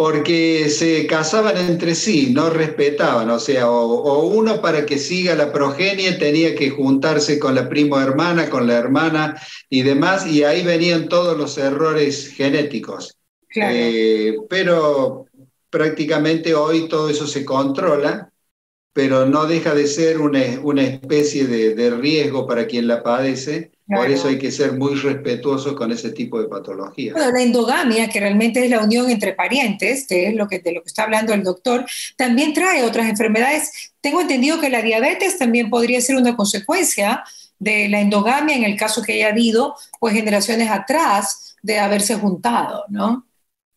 Porque 0.00 0.70
se 0.70 1.06
casaban 1.06 1.58
entre 1.58 1.94
sí, 1.94 2.30
no 2.32 2.48
respetaban, 2.48 3.28
o 3.28 3.38
sea, 3.38 3.70
o, 3.70 4.28
uno 4.28 4.62
para 4.62 4.86
que 4.86 4.96
siga 4.96 5.34
la 5.34 5.52
progenie 5.52 6.12
tenía 6.12 6.54
que 6.54 6.70
juntarse 6.70 7.38
con 7.38 7.54
la 7.54 7.68
primo 7.68 8.00
hermana, 8.00 8.48
con 8.48 8.66
la 8.66 8.78
hermana 8.78 9.38
y 9.68 9.82
demás, 9.82 10.26
y 10.26 10.42
ahí 10.42 10.64
venían 10.64 11.10
todos 11.10 11.36
los 11.36 11.58
errores 11.58 12.32
genéticos. 12.34 13.18
Eh, 13.54 14.36
pero 14.48 15.26
prácticamente 15.68 16.54
hoy 16.54 16.88
todo 16.88 17.10
eso 17.10 17.26
se 17.26 17.44
controla, 17.44 18.32
pero 18.94 19.26
no 19.26 19.44
deja 19.44 19.74
de 19.74 19.86
ser 19.86 20.18
una, 20.18 20.42
especie 20.82 21.46
de 21.46 21.90
riesgo 21.90 22.46
para 22.46 22.66
quien 22.66 22.86
la 22.86 23.02
padece 23.02 23.70
por 23.96 24.10
eso 24.10 24.28
hay 24.28 24.38
que 24.38 24.52
ser 24.52 24.72
muy 24.72 24.94
respetuosos 24.94 25.74
con 25.74 25.90
ese 25.92 26.10
tipo 26.12 26.40
de 26.40 26.48
patologías. 26.48 27.16
la 27.16 27.42
endogamia, 27.42 28.08
que 28.08 28.20
realmente 28.20 28.64
es 28.64 28.70
la 28.70 28.80
unión 28.80 29.10
entre 29.10 29.32
parientes, 29.32 30.06
que 30.06 30.28
es 30.28 30.34
lo 30.34 30.48
que, 30.48 30.60
de 30.60 30.72
lo 30.72 30.82
que 30.82 30.88
está 30.88 31.04
hablando 31.04 31.34
el 31.34 31.42
doctor, 31.42 31.84
también 32.16 32.52
trae 32.52 32.84
otras 32.84 33.08
enfermedades. 33.08 33.92
Tengo 34.00 34.20
entendido 34.20 34.60
que 34.60 34.70
la 34.70 34.82
diabetes 34.82 35.38
también 35.38 35.70
podría 35.70 36.00
ser 36.00 36.16
una 36.16 36.36
consecuencia 36.36 37.24
de 37.58 37.88
la 37.88 38.00
endogamia 38.00 38.56
en 38.56 38.64
el 38.64 38.76
caso 38.76 39.02
que 39.02 39.12
haya 39.14 39.28
habido, 39.28 39.74
pues 39.98 40.14
generaciones 40.14 40.70
atrás 40.70 41.56
de 41.62 41.78
haberse 41.78 42.14
juntado, 42.16 42.84
¿no? 42.88 43.26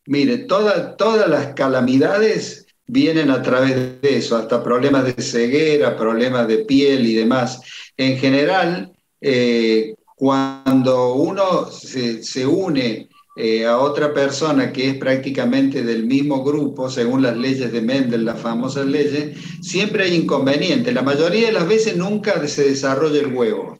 Mire, 0.06 0.38
todas 0.40 1.28
las 1.30 1.54
calamidades 1.54 2.68
vienen 2.86 3.30
a 3.30 3.42
través 3.42 4.02
de 4.02 4.18
eso, 4.18 4.38
hasta 4.38 4.64
problemas 4.64 5.06
de 5.06 5.22
ceguera, 5.22 5.98
problemas 5.98 6.48
de 6.48 6.60
piel 6.60 7.06
y 7.06 7.16
demás. 7.16 7.62
En 7.98 8.18
general, 8.18 8.92
eh, 9.22 9.96
cuando 10.24 11.16
uno 11.16 11.70
se, 11.70 12.48
une 12.48 13.10
eh, 13.36 13.66
a 13.66 13.78
otra 13.78 14.14
persona 14.14 14.72
que 14.72 14.92
es 14.92 14.96
prácticamente 14.96 15.84
del 15.84 16.06
mismo 16.06 16.46
grupo, 16.46 16.90
según 16.90 17.24
las 17.24 17.36
leyes 17.36 17.74
de 17.74 17.82
Mendel, 17.82 18.24
las 18.24 18.40
famosas 18.40 18.86
leyes, 18.86 19.38
siempre 19.62 20.06
hay 20.06 20.16
inconvenientes. 20.16 20.94
La 20.94 21.02
mayoría 21.02 21.48
de 21.48 21.52
las 21.52 21.68
veces 21.68 21.98
nunca 21.98 22.48
se 22.48 22.70
desarrolla 22.70 23.20
el 23.20 23.34
huevo, 23.34 23.78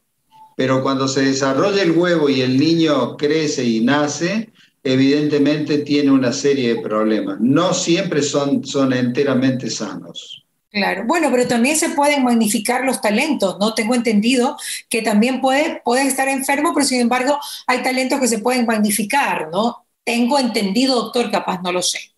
pero 0.58 0.84
cuando 0.84 1.08
se 1.08 1.22
desarrolla 1.22 1.82
el 1.82 1.92
huevo 1.92 2.28
y 2.28 2.42
el 2.42 2.60
niño 2.60 3.16
crece 3.16 3.64
y 3.64 3.80
nace, 3.80 4.52
evidentemente 4.84 5.78
tiene 5.78 6.12
una 6.12 6.34
serie 6.34 6.76
de 6.76 6.82
problemas. 6.82 7.40
No 7.40 7.74
siempre 7.74 8.22
son, 8.22 8.66
son 8.66 8.92
enteramente 8.92 9.70
sanos. 9.70 10.43
Claro, 10.74 11.04
bueno, 11.06 11.30
pero 11.32 11.48
también 11.48 11.78
se 11.78 11.90
pueden 11.90 12.24
magnificar 12.24 12.84
los 12.84 13.00
talentos, 13.00 13.58
¿no? 13.60 13.76
Tengo 13.76 13.94
entendido 13.94 14.58
que 14.90 15.04
también 15.04 15.40
puede, 15.40 15.82
puede 15.86 16.08
estar 16.08 16.28
enfermo, 16.28 16.74
pero 16.74 16.86
sin 16.88 17.00
embargo 17.02 17.40
hay 17.68 17.84
talentos 17.84 18.20
que 18.20 18.28
se 18.28 18.40
pueden 18.40 18.66
magnificar, 18.66 19.50
¿no? 19.52 19.86
Tengo 20.04 20.40
entendido, 20.40 20.96
doctor, 20.96 21.30
capaz 21.32 21.62
no 21.62 21.72
lo 21.72 21.84
sé. 21.84 22.13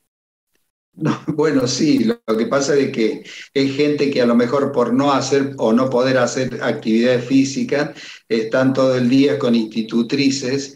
bueno, 1.28 1.68
sí, 1.68 2.06
lo, 2.06 2.38
que 2.38 2.46
pasa 2.46 2.76
es 2.76 2.92
que 2.92 3.24
es 3.54 3.76
gente 3.76 4.10
que 4.10 4.22
a 4.22 4.26
lo 4.26 4.36
mejor 4.36 4.72
por 4.72 4.94
no 4.94 5.12
hacer 5.12 5.54
o 5.58 5.74
no 5.74 5.90
poder 5.90 6.18
hacer 6.18 6.60
actividad 6.64 7.20
física, 7.20 7.94
están 8.30 8.74
todo 8.74 8.96
el 8.96 9.10
día 9.10 9.38
con 9.38 9.56
institutrices 9.56 10.76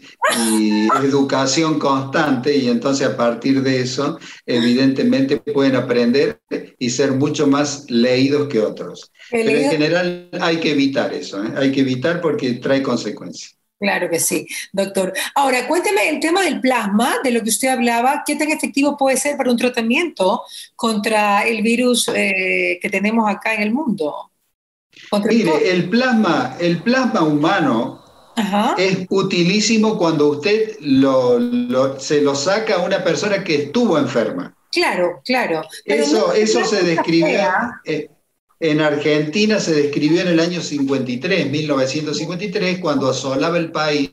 y 0.52 0.88
educación 1.04 1.78
constante 1.78 2.56
y 2.56 2.68
entonces 2.68 3.06
a 3.06 3.16
partir 3.16 3.62
de 3.62 3.80
eso 3.80 4.18
evidentemente 4.46 5.38
pueden 5.38 5.76
aprender 5.76 6.40
y 6.78 6.90
ser 6.90 7.12
mucho 7.12 7.46
más 7.46 7.90
leídos 7.90 8.48
que 8.48 8.60
otros. 8.60 9.10
Pero 9.30 9.50
en 9.50 9.70
general 9.70 10.28
hay 10.40 10.58
que 10.58 10.72
evitar 10.72 11.14
eso, 11.14 11.42
¿eh? 11.42 11.52
hay 11.56 11.72
que 11.72 11.80
evitar 11.80 12.20
porque 12.20 12.54
trae 12.54 12.82
consecuencias. 12.82 13.59
Claro 13.80 14.10
que 14.10 14.20
sí, 14.20 14.46
doctor. 14.74 15.14
Ahora, 15.34 15.66
cuénteme 15.66 16.10
el 16.10 16.20
tema 16.20 16.42
del 16.42 16.60
plasma, 16.60 17.14
de 17.24 17.30
lo 17.30 17.42
que 17.42 17.48
usted 17.48 17.68
hablaba, 17.68 18.22
¿qué 18.26 18.36
tan 18.36 18.50
efectivo 18.50 18.94
puede 18.94 19.16
ser 19.16 19.38
para 19.38 19.50
un 19.50 19.56
tratamiento 19.56 20.42
contra 20.76 21.48
el 21.48 21.62
virus 21.62 22.06
eh, 22.14 22.78
que 22.82 22.90
tenemos 22.90 23.26
acá 23.28 23.54
en 23.54 23.62
el 23.62 23.72
mundo? 23.72 24.32
Mire, 25.24 25.70
el, 25.70 25.88
plasma, 25.88 26.56
el 26.60 26.82
plasma 26.82 27.22
humano 27.22 28.04
es 28.76 29.06
utilísimo 29.08 29.96
cuando 29.96 30.28
usted 30.28 30.76
se 31.98 32.20
lo 32.20 32.34
saca 32.34 32.74
a 32.74 32.84
una 32.84 33.02
persona 33.02 33.42
que 33.42 33.54
estuvo 33.54 33.96
enferma. 33.96 34.54
Claro, 34.70 35.22
claro. 35.24 35.62
eso 35.86 36.34
eso 36.34 36.64
se 36.66 36.82
describe... 36.82 37.40
En 38.60 38.82
Argentina 38.82 39.58
se 39.58 39.72
describió 39.72 40.20
en 40.20 40.28
el 40.28 40.38
año 40.38 40.60
53, 40.60 41.50
1953, 41.50 42.78
cuando 42.78 43.08
asolaba 43.08 43.56
el 43.56 43.72
país 43.72 44.12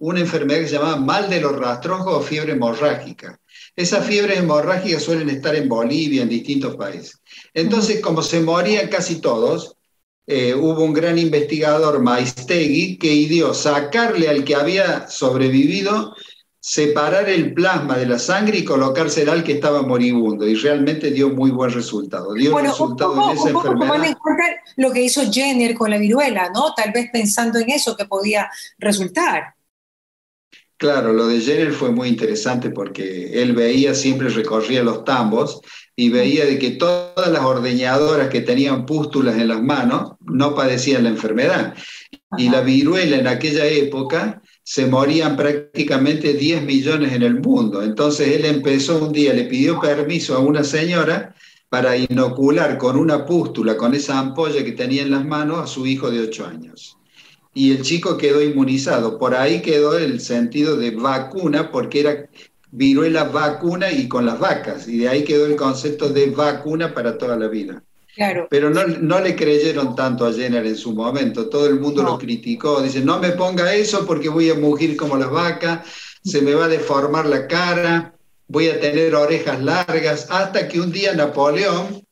una 0.00 0.18
enfermedad 0.18 0.58
que 0.60 0.66
se 0.66 0.74
llamaba 0.74 0.96
mal 0.96 1.30
de 1.30 1.40
los 1.40 1.56
rastrojos 1.56 2.12
o 2.12 2.20
fiebre 2.20 2.52
hemorrágica. 2.52 3.40
Esas 3.76 4.04
fiebres 4.04 4.38
hemorrágicas 4.38 5.04
suelen 5.04 5.30
estar 5.30 5.54
en 5.54 5.68
Bolivia, 5.68 6.22
en 6.22 6.28
distintos 6.28 6.74
países. 6.74 7.20
Entonces, 7.54 8.00
como 8.00 8.20
se 8.22 8.40
morían 8.40 8.88
casi 8.88 9.20
todos, 9.20 9.76
eh, 10.26 10.54
hubo 10.54 10.82
un 10.82 10.92
gran 10.92 11.16
investigador, 11.16 12.02
Maistegui, 12.02 12.98
que 12.98 13.14
ideó 13.14 13.54
sacarle 13.54 14.28
al 14.28 14.42
que 14.42 14.56
había 14.56 15.08
sobrevivido 15.08 16.16
separar 16.68 17.30
el 17.30 17.54
plasma 17.54 17.96
de 17.96 18.04
la 18.04 18.18
sangre 18.18 18.58
y 18.58 18.64
colocársela 18.64 19.32
al 19.32 19.42
que 19.42 19.52
estaba 19.52 19.80
moribundo. 19.80 20.46
Y 20.46 20.54
realmente 20.54 21.10
dio 21.10 21.30
muy 21.30 21.50
buen 21.50 21.70
resultado. 21.70 22.34
Dio 22.34 22.52
bueno, 22.52 22.68
resultado 22.68 23.12
un 23.12 23.20
poco, 23.20 23.30
en 23.30 23.38
esa 23.38 23.48
enfermedad. 23.48 24.04
en 24.04 24.14
cuenta 24.14 24.44
lo 24.76 24.92
que 24.92 25.00
hizo 25.00 25.32
Jenner 25.32 25.74
con 25.74 25.90
la 25.90 25.96
viruela, 25.96 26.50
¿no? 26.54 26.74
Tal 26.74 26.92
vez 26.92 27.08
pensando 27.10 27.58
en 27.58 27.70
eso 27.70 27.96
que 27.96 28.04
podía 28.04 28.50
resultar. 28.76 29.54
Claro, 30.76 31.14
lo 31.14 31.26
de 31.26 31.40
Jenner 31.40 31.72
fue 31.72 31.90
muy 31.90 32.08
interesante 32.08 32.68
porque 32.68 33.42
él 33.42 33.54
veía, 33.54 33.94
siempre 33.94 34.28
recorría 34.28 34.82
los 34.82 35.06
tambos 35.06 35.62
y 35.96 36.10
veía 36.10 36.44
de 36.44 36.58
que 36.58 36.72
todas 36.72 37.32
las 37.32 37.44
ordeñadoras 37.44 38.28
que 38.28 38.42
tenían 38.42 38.84
pústulas 38.84 39.36
en 39.36 39.48
las 39.48 39.62
manos 39.62 40.16
no 40.20 40.54
padecían 40.54 41.04
la 41.04 41.08
enfermedad. 41.08 41.74
Y 42.36 42.50
la 42.50 42.60
viruela 42.60 43.16
en 43.16 43.26
aquella 43.26 43.64
época 43.64 44.42
se 44.70 44.84
morían 44.84 45.34
prácticamente 45.34 46.34
10 46.34 46.62
millones 46.64 47.14
en 47.14 47.22
el 47.22 47.40
mundo. 47.40 47.82
Entonces 47.82 48.28
él 48.36 48.44
empezó 48.44 49.02
un 49.02 49.14
día, 49.14 49.32
le 49.32 49.44
pidió 49.44 49.80
permiso 49.80 50.34
a 50.34 50.40
una 50.40 50.62
señora 50.62 51.34
para 51.70 51.96
inocular 51.96 52.76
con 52.76 52.96
una 52.96 53.24
pústula, 53.24 53.78
con 53.78 53.94
esa 53.94 54.18
ampolla 54.18 54.62
que 54.62 54.72
tenía 54.72 55.00
en 55.00 55.10
las 55.10 55.24
manos, 55.24 55.58
a 55.58 55.66
su 55.66 55.86
hijo 55.86 56.10
de 56.10 56.20
8 56.20 56.46
años 56.46 56.98
y 57.54 57.72
el 57.72 57.80
chico 57.80 58.18
quedó 58.18 58.42
inmunizado. 58.42 59.18
Por 59.18 59.34
ahí 59.34 59.62
quedó 59.62 59.96
el 59.96 60.20
sentido 60.20 60.76
de 60.76 60.90
vacuna, 60.90 61.72
porque 61.72 62.00
era 62.00 62.28
viruela 62.70 63.24
vacuna 63.24 63.90
y 63.90 64.06
con 64.06 64.26
las 64.26 64.38
vacas, 64.38 64.86
y 64.86 64.98
de 64.98 65.08
ahí 65.08 65.24
quedó 65.24 65.46
el 65.46 65.56
concepto 65.56 66.10
de 66.10 66.26
vacuna 66.28 66.92
para 66.92 67.16
toda 67.16 67.38
la 67.38 67.48
vida. 67.48 67.82
Claro. 68.18 68.48
Pero 68.50 68.68
no, 68.68 68.84
no 68.84 69.20
le 69.20 69.36
creyeron 69.36 69.94
tanto 69.94 70.26
a 70.26 70.32
Jenner 70.32 70.66
en 70.66 70.74
su 70.74 70.92
momento, 70.92 71.48
todo 71.48 71.68
el 71.68 71.78
mundo 71.78 72.02
lo 72.02 72.18
criticó, 72.18 72.82
dice, 72.82 73.00
no 73.00 73.20
me 73.20 73.30
ponga 73.30 73.72
eso 73.72 74.04
porque 74.04 74.28
voy 74.28 74.50
a 74.50 74.54
mugir 74.54 74.96
como 74.96 75.16
las 75.16 75.30
vacas, 75.30 75.86
se 76.24 76.42
me 76.42 76.52
va 76.52 76.64
a 76.64 76.68
deformar 76.68 77.26
la 77.26 77.46
cara, 77.46 78.16
voy 78.48 78.70
a 78.70 78.80
tener 78.80 79.14
orejas 79.14 79.62
largas, 79.62 80.26
hasta 80.30 80.66
que 80.66 80.80
un 80.80 80.90
día 80.90 81.14
Napoleón 81.14 82.02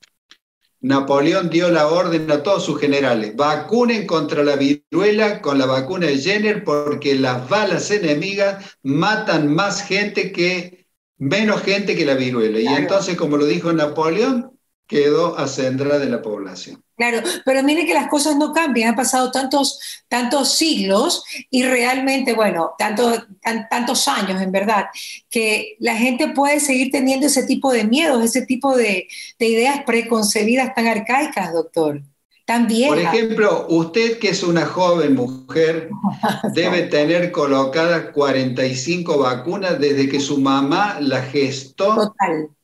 Napoleón 0.80 1.50
dio 1.50 1.72
la 1.72 1.88
orden 1.88 2.30
a 2.30 2.44
todos 2.44 2.64
sus 2.64 2.80
generales, 2.80 3.34
vacunen 3.34 4.06
contra 4.06 4.44
la 4.44 4.54
viruela 4.54 5.40
con 5.40 5.58
la 5.58 5.66
vacuna 5.66 6.06
de 6.06 6.18
Jenner 6.18 6.62
porque 6.62 7.16
las 7.16 7.48
balas 7.48 7.90
enemigas 7.90 8.78
matan 8.84 9.52
más 9.52 9.82
gente 9.82 10.30
que, 10.30 10.86
menos 11.18 11.62
gente 11.62 11.96
que 11.96 12.06
la 12.06 12.14
viruela. 12.14 12.60
Y 12.60 12.68
entonces, 12.68 13.16
como 13.16 13.36
lo 13.36 13.46
dijo 13.46 13.72
Napoleón, 13.72 14.55
quedó 14.86 15.38
acendrada 15.38 15.98
de 15.98 16.08
la 16.08 16.22
población. 16.22 16.82
Claro, 16.96 17.20
pero 17.44 17.62
mire 17.62 17.84
que 17.84 17.92
las 17.92 18.08
cosas 18.08 18.36
no 18.36 18.54
cambian, 18.54 18.90
han 18.90 18.96
pasado 18.96 19.30
tantos, 19.30 19.78
tantos 20.08 20.54
siglos 20.54 21.24
y 21.50 21.62
realmente, 21.62 22.32
bueno, 22.32 22.70
tantos, 22.78 23.26
tantos 23.68 24.08
años 24.08 24.40
en 24.40 24.50
verdad, 24.50 24.86
que 25.28 25.76
la 25.78 25.94
gente 25.96 26.28
puede 26.28 26.58
seguir 26.58 26.90
teniendo 26.90 27.26
ese 27.26 27.44
tipo 27.44 27.70
de 27.70 27.84
miedos, 27.84 28.24
ese 28.24 28.46
tipo 28.46 28.74
de, 28.74 29.08
ideas 29.38 29.82
preconcebidas 29.84 30.74
tan 30.74 30.86
arcaicas, 30.86 31.52
doctor. 31.52 32.00
Tan 32.46 32.68
Por 32.68 32.98
ejemplo, 32.98 33.66
usted 33.68 34.20
que 34.20 34.28
es 34.28 34.44
una 34.44 34.64
joven 34.64 35.16
mujer, 35.16 35.90
debe 36.54 36.82
tener 36.82 37.32
colocadas 37.32 38.12
45 38.12 39.18
vacunas 39.18 39.80
desde 39.80 40.08
que 40.08 40.20
su 40.20 40.38
mamá 40.38 40.98
la 41.00 41.22
gestó. 41.22 41.96
Total. 41.96 42.55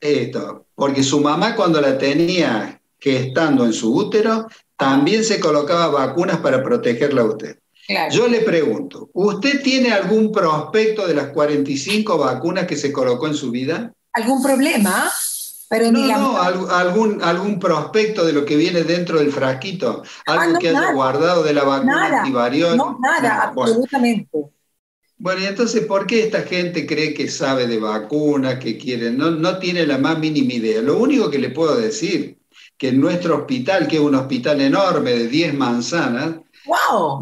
Esto, 0.00 0.66
porque 0.74 1.02
su 1.02 1.20
mamá 1.20 1.54
cuando 1.54 1.80
la 1.80 1.98
tenía 1.98 2.80
que 2.98 3.16
estando 3.16 3.64
en 3.64 3.72
su 3.72 3.94
útero 3.94 4.46
también 4.76 5.24
se 5.24 5.40
colocaba 5.40 5.88
vacunas 5.88 6.38
para 6.38 6.62
protegerla 6.62 7.22
a 7.22 7.26
usted. 7.26 7.58
Yo 8.12 8.28
le 8.28 8.40
pregunto, 8.40 9.10
¿usted 9.12 9.62
tiene 9.62 9.92
algún 9.92 10.30
prospecto 10.30 11.06
de 11.06 11.14
las 11.14 11.28
45 11.28 12.18
vacunas 12.18 12.66
que 12.66 12.76
se 12.76 12.92
colocó 12.92 13.26
en 13.26 13.34
su 13.34 13.50
vida? 13.50 13.92
¿Algún 14.12 14.42
problema? 14.42 15.10
Pero 15.68 15.92
no, 15.92 16.06
no, 16.06 16.40
algún, 16.40 17.22
algún 17.22 17.58
prospecto 17.58 18.24
de 18.24 18.32
lo 18.32 18.44
que 18.44 18.56
viene 18.56 18.82
dentro 18.82 19.18
del 19.18 19.30
frasquito, 19.30 20.02
ah, 20.26 20.32
algo 20.32 20.58
que 20.58 20.70
haya 20.70 20.92
guardado 20.92 21.44
de 21.44 21.54
la 21.54 21.62
vacuna 21.62 22.08
nada, 22.08 22.74
No, 22.74 22.98
nada, 23.00 23.42
absolutamente. 23.44 24.28
Bueno. 25.20 25.42
y 25.42 25.44
entonces, 25.44 25.84
¿por 25.84 26.06
qué 26.06 26.24
esta 26.24 26.42
gente 26.42 26.86
cree 26.86 27.12
que 27.12 27.28
sabe 27.28 27.66
de 27.66 27.78
vacunas, 27.78 28.58
que 28.58 28.78
quiere? 28.78 29.10
No, 29.10 29.30
no 29.30 29.58
tiene 29.58 29.86
la 29.86 29.98
más 29.98 30.18
mínima 30.18 30.54
idea. 30.54 30.80
Lo 30.80 30.98
único 30.98 31.30
que 31.30 31.38
le 31.38 31.50
puedo 31.50 31.76
decir 31.76 32.38
que 32.78 32.88
en 32.88 33.00
nuestro 33.00 33.36
hospital, 33.36 33.86
que 33.86 33.96
es 33.96 34.02
un 34.02 34.14
hospital 34.14 34.62
enorme 34.62 35.12
de 35.12 35.28
10 35.28 35.54
manzanas, 35.54 36.36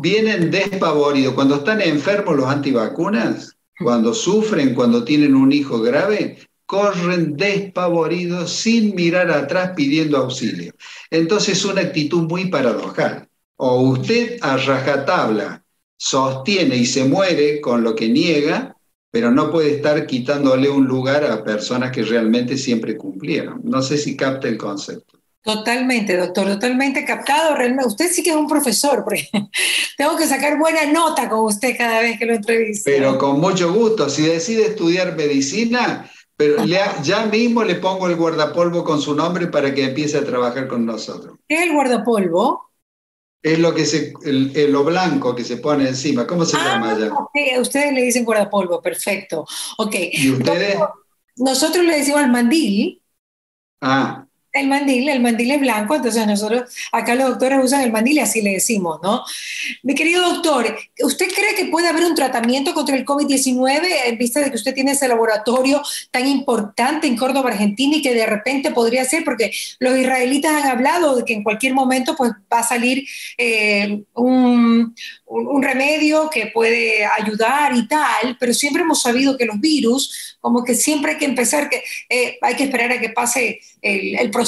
vienen 0.01 0.51
despavoridos. 0.51 1.35
Cuando 1.35 1.57
están 1.57 1.81
enfermos 1.81 2.37
los 2.37 2.47
antivacunas, 2.47 3.57
cuando 3.79 4.15
sufren, 4.15 4.75
cuando 4.75 5.03
tienen 5.03 5.35
un 5.35 5.53
hijo 5.53 5.81
grave, 5.81 6.39
corren 6.67 7.37
despavoridos 7.37 8.53
sin 8.53 8.95
mirar 8.95 9.31
atrás 9.33 9.73
pidiendo 9.75 10.19
auxilio. 10.19 10.73
Entonces 11.11 11.59
es 11.59 11.65
una 11.65 11.81
actitud 11.81 12.23
muy 12.29 12.47
paradojal. 12.47 13.29
O 13.57 13.81
usted 13.81 14.39
a 14.41 14.57
rajatabla 14.57 15.65
sostiene 15.99 16.77
y 16.77 16.87
se 16.87 17.05
muere 17.05 17.61
con 17.61 17.83
lo 17.83 17.95
que 17.95 18.09
niega, 18.09 18.77
pero 19.11 19.31
no 19.31 19.51
puede 19.51 19.75
estar 19.75 20.07
quitándole 20.07 20.71
un 20.71 20.87
lugar 20.87 21.25
a 21.25 21.45
personas 21.45 21.91
que 21.91 22.03
realmente 22.03 22.57
siempre 22.57 22.97
cumplieron. 22.97 23.61
No 23.65 23.83
sé 23.83 23.99
si 23.99 24.17
capta 24.17 24.49
el 24.49 24.57
concepto. 24.57 25.19
Totalmente, 25.43 26.17
doctor, 26.17 26.47
totalmente 26.47 27.05
captado. 27.05 27.55
Realmente, 27.57 27.87
usted 27.87 28.11
sí 28.11 28.23
que 28.23 28.31
es 28.31 28.37
un 28.37 28.49
profesor, 28.49 29.03
porque 29.03 29.29
tengo 29.97 30.17
que 30.17 30.27
sacar 30.27 30.59
buena 30.59 30.85
nota 30.93 31.29
con 31.29 31.41
usted 31.41 31.77
cada 31.77 32.01
vez 32.01 32.19
que 32.19 32.27
lo 32.27 32.35
entrevisto. 32.35 32.83
Pero 32.85 33.19
con 33.19 33.41
mucho 33.41 33.73
gusto. 33.73 34.09
Si 34.09 34.23
decide 34.23 34.67
estudiar 34.67 35.17
medicina, 35.17 36.11
pero 36.37 36.65
ya 36.65 37.27
mismo 37.27 37.65
le 37.65 37.77
pongo 37.77 38.07
el 38.09 38.17
guardapolvo 38.17 38.85
con 38.85 39.01
su 39.01 39.15
nombre 39.15 39.49
para 39.49 39.75
que 39.75 39.85
empiece 39.85 40.19
a 40.19 40.25
trabajar 40.25 40.69
con 40.69 40.87
nosotros. 40.87 41.39
¿Qué 41.49 41.57
es 41.57 41.63
el 41.63 41.73
guardapolvo? 41.73 42.68
Es 43.43 43.59
lo 43.59 43.75
que 43.75 43.85
se, 43.85 44.13
el, 44.25 44.73
lo 44.73 44.85
blanco 44.85 45.35
que 45.35 45.45
se 45.45 45.59
pone 45.59 45.89
encima. 45.89 46.27
¿Cómo 46.27 46.45
se 46.45 46.57
llama 46.57 46.91
allá? 46.91 47.13
Okay. 47.13 47.59
Ustedes 47.59 47.93
le 47.93 48.03
dicen 48.03 48.25
guardapolvo, 48.25 48.83
perfecto. 48.83 49.47
Ok. 49.79 49.95
¿Y 50.13 50.31
ustedes? 50.33 50.77
Nosotros 51.37 51.85
le 51.85 51.99
decimos 51.99 52.21
al 52.21 52.33
mandil. 52.33 53.01
Ah. 53.81 54.28
El 54.59 54.69
mandil, 54.69 55.09
el 55.09 55.21
mandil 55.21 55.51
es 55.53 55.61
blanco, 55.61 55.97
entonces 55.97 56.27
nosotros, 56.27 56.71
acá 56.93 57.15
los 57.15 57.29
doctores 57.31 57.59
usan 57.63 57.83
el 57.83 57.93
mandil 57.93 58.17
y 58.17 58.21
así 58.21 58.41
le 58.43 58.53
decimos, 58.53 59.01
¿no? 59.03 59.25
Mi 59.83 59.95
querido 59.95 60.33
doctor, 60.33 60.77
¿usted 61.03 61.27
cree 61.29 61.55
que 61.55 61.67
puede 61.67 61.89
haber 61.89 62.05
un 62.05 62.15
tratamiento 62.15 62.75
contra 62.75 62.97
el 62.97 63.05
COVID-19 63.05 63.87
en 64.07 64.19
vista 64.19 64.41
de 64.41 64.51
que 64.51 64.57
usted 64.57 64.75
tiene 64.75 64.93
ese 64.93 65.09
laboratorio 65.09 65.83
tan 66.11 66.27
importante 66.27 67.07
en 67.07 67.17
Córdoba, 67.17 67.51
Argentina, 67.51 67.97
y 67.97 68.03
que 68.03 68.15
de 68.15 68.27
repente 68.27 68.71
podría 68.71 69.05
ser, 69.05 69.25
porque 69.25 69.51
los 69.79 69.97
israelitas 69.97 70.53
han 70.53 70.71
hablado 70.71 71.17
de 71.17 71.25
que 71.25 71.35
en 71.35 71.43
cualquier 71.43 71.75
momento 71.75 72.15
pues, 72.17 72.33
va 72.53 72.61
a 72.61 72.63
salir 72.63 73.07
eh, 73.37 74.03
un, 74.15 74.95
un, 75.27 75.63
remedio 75.63 76.31
que 76.31 76.47
puede 76.47 77.05
ayudar 77.05 77.75
y 77.77 77.87
tal, 77.87 78.37
pero 78.39 78.55
siempre 78.55 78.83
hemos 78.83 79.03
sabido 79.03 79.37
que 79.37 79.45
los 79.45 79.61
virus, 79.61 80.37
como 80.41 80.65
que 80.65 80.75
siempre 80.75 81.13
hay 81.13 81.19
que 81.19 81.25
empezar, 81.25 81.69
que 81.69 81.83
eh, 82.09 82.39
hay 82.41 82.55
que 82.55 82.65
esperar 82.65 82.93
a 82.93 83.01
que 83.01 83.11
pase 83.11 83.61
el, 83.83 84.31
proceso 84.31 84.48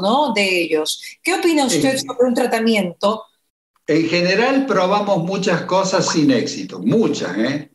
¿no? 0.00 0.32
de 0.32 0.62
ellos. 0.62 1.02
¿Qué 1.22 1.34
opina 1.34 1.66
usted 1.66 1.98
sobre 1.98 2.28
un 2.28 2.34
tratamiento? 2.34 3.24
En 3.86 4.08
general 4.08 4.66
probamos 4.66 5.24
muchas 5.24 5.62
cosas 5.62 6.08
sin 6.08 6.30
éxito, 6.30 6.78
muchas, 6.78 7.36
¿eh? 7.36 7.70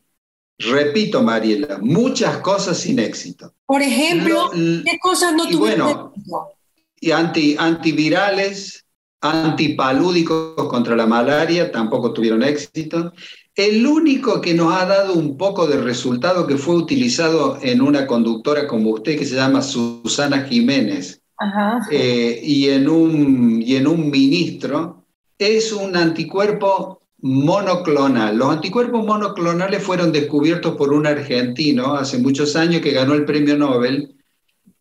Repito, 0.58 1.22
Mariela, 1.22 1.78
muchas 1.82 2.38
cosas 2.38 2.78
sin 2.78 2.98
éxito. 2.98 3.52
Por 3.66 3.82
ejemplo, 3.82 4.50
¿qué 4.52 4.98
cosas 5.00 5.34
no 5.34 5.46
tuvieron 5.48 5.86
bueno, 5.86 6.12
éxito? 6.16 6.52
Y 6.98 7.10
anti, 7.10 7.56
antivirales, 7.58 8.86
antipalúdicos 9.20 10.66
contra 10.68 10.96
la 10.96 11.06
malaria, 11.06 11.70
tampoco 11.70 12.12
tuvieron 12.12 12.42
éxito. 12.42 13.12
El 13.54 13.86
único 13.86 14.40
que 14.40 14.54
nos 14.54 14.72
ha 14.74 14.86
dado 14.86 15.14
un 15.14 15.36
poco 15.36 15.66
de 15.66 15.78
resultado 15.78 16.46
que 16.46 16.56
fue 16.56 16.76
utilizado 16.76 17.58
en 17.62 17.82
una 17.82 18.06
conductora 18.06 18.66
como 18.66 18.90
usted, 18.90 19.18
que 19.18 19.26
se 19.26 19.34
llama 19.34 19.60
Susana 19.60 20.44
Jiménez, 20.44 21.20
eh, 21.90 22.40
y, 22.42 22.68
en 22.68 22.88
un, 22.88 23.62
y 23.62 23.76
en 23.76 23.86
un 23.86 24.10
ministro, 24.10 25.04
es 25.38 25.72
un 25.72 25.96
anticuerpo 25.96 27.02
monoclonal. 27.18 28.36
Los 28.36 28.50
anticuerpos 28.50 29.04
monoclonales 29.04 29.82
fueron 29.82 30.12
descubiertos 30.12 30.76
por 30.76 30.92
un 30.92 31.06
argentino 31.06 31.94
hace 31.94 32.18
muchos 32.18 32.56
años 32.56 32.80
que 32.80 32.92
ganó 32.92 33.14
el 33.14 33.24
premio 33.24 33.56
Nobel, 33.56 34.14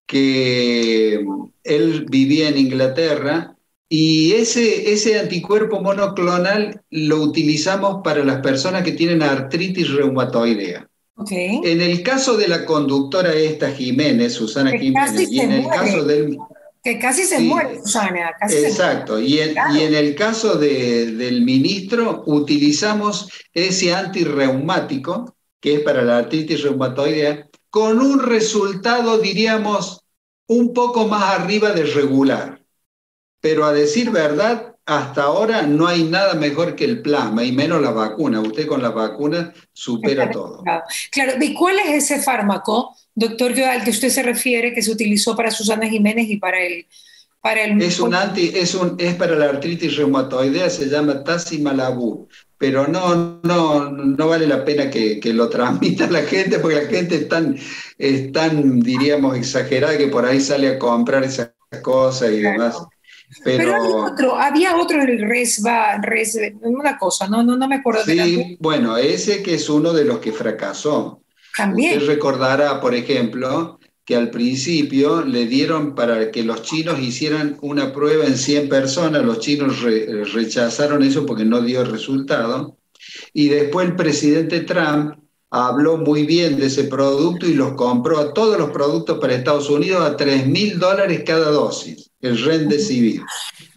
que 0.06 1.26
él 1.64 2.06
vivía 2.10 2.50
en 2.50 2.58
Inglaterra 2.58 3.56
y 3.90 4.34
ese, 4.34 4.92
ese 4.92 5.20
anticuerpo 5.20 5.82
monoclonal 5.82 6.82
lo 6.90 7.18
utilizamos 7.22 8.02
para 8.04 8.24
las 8.24 8.42
personas 8.42 8.84
que 8.84 8.92
tienen 8.92 9.22
artritis 9.22 9.92
reumatoidea. 9.94 10.90
En 11.28 11.82
el 11.82 12.04
caso 12.04 12.36
de 12.38 12.48
la 12.48 12.66
conductora 12.66 13.34
esta 13.34 13.72
Jiménez, 13.72 14.34
Susana 14.34 14.72
Jiménez, 14.72 15.32
y 15.32 15.40
en 15.40 15.52
el 15.52 15.68
caso 15.68 16.04
del... 16.04 16.38
Que 16.84 17.00
casi 17.00 17.24
se 17.24 17.40
muere, 17.40 17.80
Susana. 17.80 18.34
exacto, 18.42 19.20
Y, 19.20 19.40
en, 19.40 19.56
y 19.74 19.80
en 19.82 19.96
el 19.96 20.14
caso 20.14 20.56
del 20.56 21.42
ministro 21.42 22.24
utilizamos 22.28 23.30
ese 23.54 23.94
antirreumático 23.94 25.36
que 25.66 25.74
es 25.74 25.80
para 25.80 26.04
la 26.04 26.20
artritis 26.20 26.62
reumatoidea, 26.62 27.50
con 27.72 28.00
un 28.00 28.20
resultado, 28.20 29.18
diríamos, 29.18 30.02
un 30.48 30.76
poco 30.76 31.08
más 31.08 31.40
arriba 31.40 31.72
de 31.72 31.86
regular. 31.86 32.62
Pero 33.42 33.66
a 33.66 33.74
decir 33.74 34.12
verdad, 34.12 34.75
hasta 34.86 35.24
ahora 35.24 35.64
no 35.64 35.88
hay 35.88 36.04
nada 36.04 36.36
mejor 36.36 36.76
que 36.76 36.86
el 36.86 37.02
plasma 37.02 37.44
y 37.44 37.52
menos 37.52 37.82
la 37.82 37.92
vacuna. 37.92 38.40
Usted 38.40 38.68
con 38.68 38.82
la 38.82 38.90
vacuna 38.90 39.54
supera 39.74 40.30
todo. 40.32 40.64
Claro, 41.12 41.34
¿y 41.40 41.54
cuál 41.54 41.80
es 41.80 42.04
ese 42.04 42.22
fármaco, 42.22 42.96
doctor, 43.14 43.60
al 43.62 43.84
que 43.84 43.90
usted 43.90 44.10
se 44.10 44.24
refiere 44.24 44.74
que 44.74 44.82
se 44.82 44.92
utilizó 44.92 45.36
para 45.36 45.52
Susana 45.52 45.88
Jiménez 45.88 46.30
y 46.30 46.38
para 46.38 46.62
el... 46.64 46.86
Para 47.42 47.64
el... 47.64 47.82
Es, 47.82 48.00
un 48.00 48.16
anti, 48.16 48.52
es, 48.56 48.74
un, 48.74 48.96
es 49.00 49.16
para 49.16 49.36
la 49.36 49.46
artritis 49.46 49.98
reumatoidea, 49.98 50.70
se 50.70 50.90
llama 50.90 51.24
Tasimalabu 51.24 52.28
pero 52.58 52.88
no, 52.88 53.40
no, 53.44 53.92
no 53.92 54.28
vale 54.28 54.48
la 54.48 54.64
pena 54.64 54.90
que, 54.90 55.20
lo 55.34 55.50
transmita 55.50 56.08
la 56.10 56.24
gente, 56.24 56.60
porque 56.60 56.82
la 56.82 56.88
gente 56.88 57.16
es 57.16 57.28
tan, 57.28 57.58
es 57.98 58.32
tan, 58.32 58.80
diríamos, 58.80 59.38
exagerada 59.38 59.98
que 59.98 60.08
por 60.08 60.26
ahí 60.26 60.40
sale 60.40 60.70
a 60.70 60.80
comprar 60.80 61.24
esas 61.24 61.52
cosas 61.82 62.32
y 62.32 62.42
demás. 62.42 62.78
Pero, 63.44 63.76
había 63.76 63.96
otro, 63.96 64.36
había 64.38 64.78
otro 64.78 65.02
el 65.02 65.20
Resba, 65.28 65.98
Res, 65.98 66.40
una 66.62 66.98
cosa, 66.98 67.28
no, 67.28 67.44
no, 67.44 67.58
no 67.58 67.68
me 67.68 67.76
acuerdo. 67.76 68.04
Sí, 68.06 68.58
bueno, 68.60 68.98
ese 68.98 69.42
que 69.44 69.56
es 69.56 69.70
uno 69.70 69.94
de 69.94 70.06
los 70.06 70.20
que 70.20 70.32
fracasó. 70.32 71.22
También. 71.58 71.98
Usted 71.98 72.08
recordará, 72.08 72.80
por 72.80 72.94
ejemplo, 72.94 73.80
que 74.06 74.16
al 74.16 74.30
principio 74.30 75.24
le 75.24 75.48
dieron 75.48 75.96
para 75.96 76.30
que 76.30 76.44
los 76.44 76.62
chinos 76.62 77.00
hicieran 77.00 77.58
una 77.62 77.92
prueba 77.92 78.26
en 78.26 78.38
100 78.38 78.70
personas, 78.70 79.24
los 79.24 79.40
chinos 79.40 79.82
rechazaron 80.34 81.02
eso 81.02 81.26
porque 81.26 81.44
no 81.44 81.62
dio 81.62 81.84
resultado, 81.84 82.78
y 83.34 83.50
después 83.50 83.88
el 83.88 83.96
presidente 83.96 84.62
Trump 84.62 85.16
habló 85.64 85.98
muy 85.98 86.26
bien 86.26 86.58
de 86.58 86.68
ese 86.68 86.86
producto 86.86 87.46
y 87.46 87.54
los 87.54 87.74
compró 87.74 88.20
a 88.20 88.34
todos 88.34 88.58
los 88.58 88.72
productos 88.72 89.20
para 89.20 89.36
Estados 89.36 89.70
Unidos 89.70 90.02
a 90.02 90.18
3 90.18 90.48
mil 90.48 90.80
dólares 90.80 91.24
cada 91.26 91.52
dosis, 91.52 92.12
el 92.22 92.44
Remdesivir. 92.44 93.22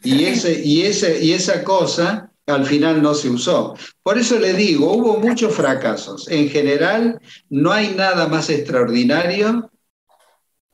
Y, 0.02 0.24
ese, 0.24 0.60
y, 0.64 0.82
ese, 0.82 1.24
y 1.24 1.32
esa 1.32 1.62
cosa 1.62 2.30
al 2.46 2.64
final 2.64 3.02
no 3.02 3.14
se 3.14 3.28
usó. 3.28 3.74
Por 4.02 4.18
eso 4.18 4.38
le 4.38 4.54
digo, 4.54 4.92
hubo 4.92 5.18
muchos 5.18 5.54
fracasos. 5.54 6.28
En 6.28 6.48
general, 6.48 7.20
no 7.50 7.72
hay 7.72 7.94
nada 7.94 8.26
más 8.26 8.48
extraordinario 8.48 9.70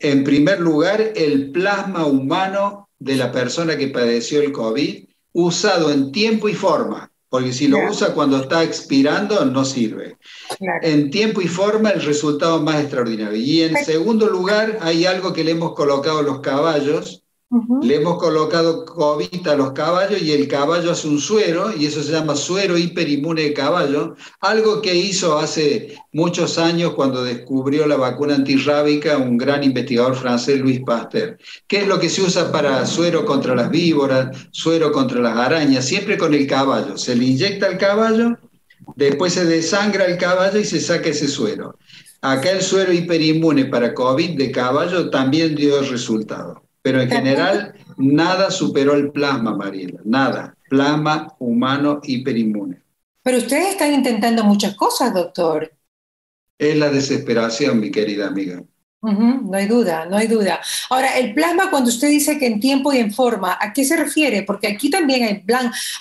en 0.05 0.25
primer 0.25 0.61
lugar, 0.61 1.13
el 1.17 1.51
plasma 1.51 2.05
humano 2.05 2.91
de 2.99 3.17
la 3.17 3.33
persona 3.33 3.77
que 3.77 3.89
padeció 3.89 4.43
el 4.43 4.53
COVID, 4.53 5.09
usado 5.33 5.91
en 5.91 6.13
tiempo 6.13 6.49
y 6.49 6.55
forma, 6.55 7.11
porque 7.35 7.53
si 7.53 7.67
lo 7.67 7.79
usa 7.91 8.15
cuando 8.15 8.37
está 8.37 8.63
expirando, 8.63 9.45
no 9.45 9.65
sirve. 9.65 10.19
En 10.83 11.11
tiempo 11.11 11.43
y 11.43 11.49
forma, 11.49 11.91
el 11.91 12.01
resultado 12.01 12.63
más 12.63 12.81
extraordinario. 12.81 13.37
Y 13.37 13.63
en 13.63 13.77
segundo 13.85 14.29
lugar, 14.29 14.79
hay 14.83 15.05
algo 15.05 15.33
que 15.33 15.43
le 15.43 15.51
hemos 15.51 15.75
colocado 15.75 16.21
a 16.21 16.23
los 16.23 16.39
caballos, 16.39 17.24
le 17.83 17.97
hemos 17.97 18.19
colocado 18.19 18.85
COVID 18.85 19.47
a 19.47 19.55
los 19.55 19.73
caballos 19.73 20.21
y 20.21 20.33
el 20.33 20.49
caballo 20.49 20.91
hace 20.91 21.07
un 21.07 21.21
suero, 21.21 21.73
y 21.77 21.87
eso 21.87 22.03
se 22.03 22.11
llama 22.11 22.35
suero 22.35 22.77
hiperinmune 22.77 23.43
de 23.43 23.53
caballo, 23.53 24.17
algo 24.41 24.83
que 24.83 24.95
hizo 24.95 25.39
hace 25.39 25.97
muchos 26.13 26.59
años 26.59 26.95
cuando 26.95 27.23
descubrió 27.23 27.87
la 27.87 27.97
vacuna 27.97 28.35
antirrábica 28.35 29.19
un 29.19 29.39
gran 29.39 29.63
investigador 29.63 30.17
francés, 30.17 30.59
Louis 30.59 30.81
Pasteur. 30.85 31.39
¿Qué 31.69 31.83
es 31.83 31.87
lo 31.87 32.01
que 32.01 32.09
se 32.09 32.23
usa 32.23 32.51
para 32.51 32.85
suero 32.87 33.25
contra 33.25 33.55
las 33.55 33.71
víboras, 33.71 34.37
suero 34.51 34.91
contra 34.91 35.21
las 35.21 35.37
arañas? 35.37 35.85
Siempre 35.85 36.19
con 36.19 36.35
el 36.35 36.47
caballo. 36.47 36.97
Se 36.97 37.15
le 37.15 37.25
inyecta 37.25 37.67
al 37.67 37.79
caballo, 37.79 38.37
después 38.97 39.35
se 39.35 39.45
desangra 39.45 40.07
el 40.07 40.19
caballo 40.19 40.59
y 40.59 40.65
se 40.65 40.81
saca 40.81 41.11
ese 41.11 41.29
suero. 41.29 41.79
Acá 42.21 42.51
el 42.51 42.63
suero 42.63 42.93
hiperinmune 42.93 43.67
para 43.67 43.95
COVID 43.95 44.39
de 44.39 44.51
caballo 44.51 45.11
también 45.11 45.55
dio 45.55 45.83
resultado. 45.83 46.64
Pero 46.85 47.01
en 47.01 47.09
general, 47.09 47.75
nada 47.97 48.51
superó 48.51 48.93
el 48.93 49.11
plasma, 49.11 49.57
Mariela, 49.57 50.03
nada. 50.05 50.55
Plasma 50.69 51.35
humano 51.39 52.03
hiperinmune. 52.05 52.83
Pero 53.23 53.39
ustedes 53.39 53.71
están 53.71 53.95
intentando 53.95 54.45
muchas 54.45 54.75
cosas, 54.75 55.15
doctor. 55.15 55.73
Es 56.59 56.77
la 56.77 56.91
desesperación, 56.91 57.81
mi 57.81 57.91
querida 57.91 58.27
amiga. 58.27 58.63
no 59.01 59.57
hay 59.57 59.67
duda, 59.67 60.05
no 60.05 60.19
hay 60.19 60.27
duda. 60.27 60.61
Ahora, 60.91 61.17
el 61.17 61.33
plasma, 61.33 61.71
cuando 61.71 61.89
usted 61.89 62.09
dice 62.09 62.39
que 62.39 62.49
en 62.49 62.61
tiempo 62.61 62.93
y 62.93 62.99
en 62.99 63.15
forma, 63.15 63.57
¿a 63.59 63.73
qué 63.73 63.83
se 63.83 63.97
refiere? 63.97 64.43
Porque 64.43 64.67
aquí 64.67 64.91
también 64.91 65.43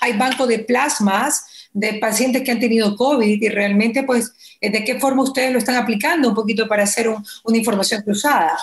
hay, 0.01 0.17
banco 0.17 0.45
de 0.45 0.59
plasmas 0.59 1.69
de 1.71 1.93
pacientes 1.93 2.43
que 2.43 2.51
han 2.51 2.59
tenido 2.59 2.97
COVID 2.97 3.41
y 3.41 3.47
realmente, 3.47 4.03
pues, 4.03 4.33
¿de 4.59 4.83
qué 4.83 4.99
forma 4.99 5.23
ustedes 5.23 5.53
lo 5.53 5.59
están 5.59 5.77
aplicando 5.77 6.27
un 6.27 6.35
poquito 6.35 6.67
para 6.67 6.83
hacer 6.83 7.07
una 7.07 7.57
información 7.57 8.01
cruzada? 8.01 8.57